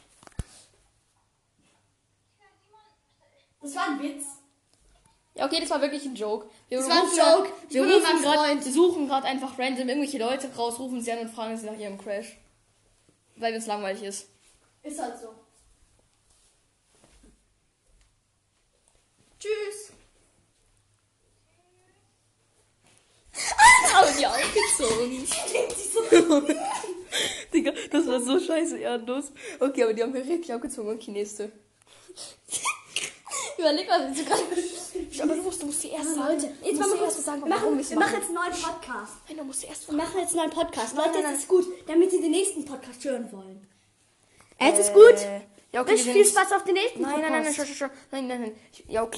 Das 3.65 3.75
war 3.77 3.87
ein 3.89 4.03
Witz. 4.03 4.25
Ja, 5.35 5.47
okay, 5.47 5.59
das 5.61 5.71
war 5.71 5.81
wirklich 5.81 6.05
ein 6.05 6.15
Joke. 6.15 6.47
Wir 6.69 6.79
Das 6.79 6.89
war 6.89 6.97
ein 6.97 7.09
Joke. 7.09 7.49
grad- 7.49 7.73
Wir 7.73 7.83
rufen 7.83 8.23
grad, 8.23 8.63
suchen 8.63 9.09
gerade 9.09 9.27
einfach 9.27 9.59
random 9.59 9.89
irgendwelche 9.89 10.19
Leute 10.19 10.55
raus, 10.55 10.79
rufen 10.79 11.01
sie 11.01 11.11
an 11.13 11.21
und 11.21 11.31
fragen 11.31 11.57
sie 11.57 11.65
nach 11.67 11.79
ihrem 11.79 11.97
Crash. 11.99 12.37
Weil 13.37 13.55
es 13.55 13.67
langweilig 13.67 14.03
ist. 14.03 14.29
Ist 14.83 15.01
halt 15.01 15.19
so. 15.19 15.35
Tschüss. 19.41 19.93
Haben 23.93 24.17
die 24.19 24.27
aufgezogen. 24.27 25.27
Digga, 27.53 27.73
das 27.91 28.07
war 28.07 28.21
so 28.21 28.39
scheiße 28.39 28.79
ehrenlos. 28.79 29.33
Okay, 29.59 29.85
aber 29.85 29.95
die 29.95 30.03
haben 30.03 30.13
mir 30.13 30.25
richtig 30.25 30.53
aufgezogen. 30.53 30.95
Okay, 30.95 31.11
nächste. 31.13 31.51
Überleg 33.59 33.89
mal, 33.89 34.01
wenn 34.05 34.15
sie 34.15 34.25
gerade. 34.25 34.43
Aber 35.23 35.35
du 35.35 35.43
musst, 35.43 35.63
du 35.63 35.67
musst 35.67 35.83
die 35.85 35.91
erst 35.91 36.15
sagen. 36.15 36.29
Leute, 36.35 36.49
Du 36.61 36.67
jetzt 36.69 36.79
machen 36.81 36.93
wir, 36.99 37.05
erst 37.05 37.25
sagen, 37.25 37.43
wir, 37.43 37.49
machen, 37.49 37.63
wir 37.65 37.71
machen 37.75 37.99
mache. 37.99 38.15
jetzt 38.17 38.25
einen 38.27 38.35
neuen 38.35 38.53
Podcast. 38.53 39.13
Nein, 39.29 39.37
du 39.39 39.45
musst 39.45 39.65
erst 39.65 39.89
Wir 39.89 39.95
machen 39.97 40.19
jetzt 40.21 40.31
einen 40.31 40.37
neuen 40.39 40.51
Podcast. 40.51 40.95
Nein, 40.97 41.07
Leute, 41.13 41.19
jetzt 41.29 41.39
ist 41.41 41.49
gut, 41.49 41.67
damit 41.87 42.11
Sie 42.11 42.21
den 42.21 42.31
nächsten 42.33 42.65
Podcast 42.65 43.05
hören 43.05 43.29
wollen. 43.33 43.67
Jetzt 44.61 44.79
ist 44.81 44.91
Äh, 44.91 44.95
gut. 44.95 45.17
Ja, 45.73 45.81
okay, 45.83 45.97
viel 45.97 46.25
Spaß 46.25 46.53
auf 46.53 46.63
den 46.65 46.75
nächsten 46.75 47.03
Nein, 47.03 47.15
Podcast. 47.15 47.31
nein, 47.33 47.43
nein, 47.43 47.55
nein. 47.59 47.91
Nein, 48.13 48.27
nein, 48.29 48.41
nein. 48.43 48.53
Ja, 48.89 49.03
okay. 49.03 49.11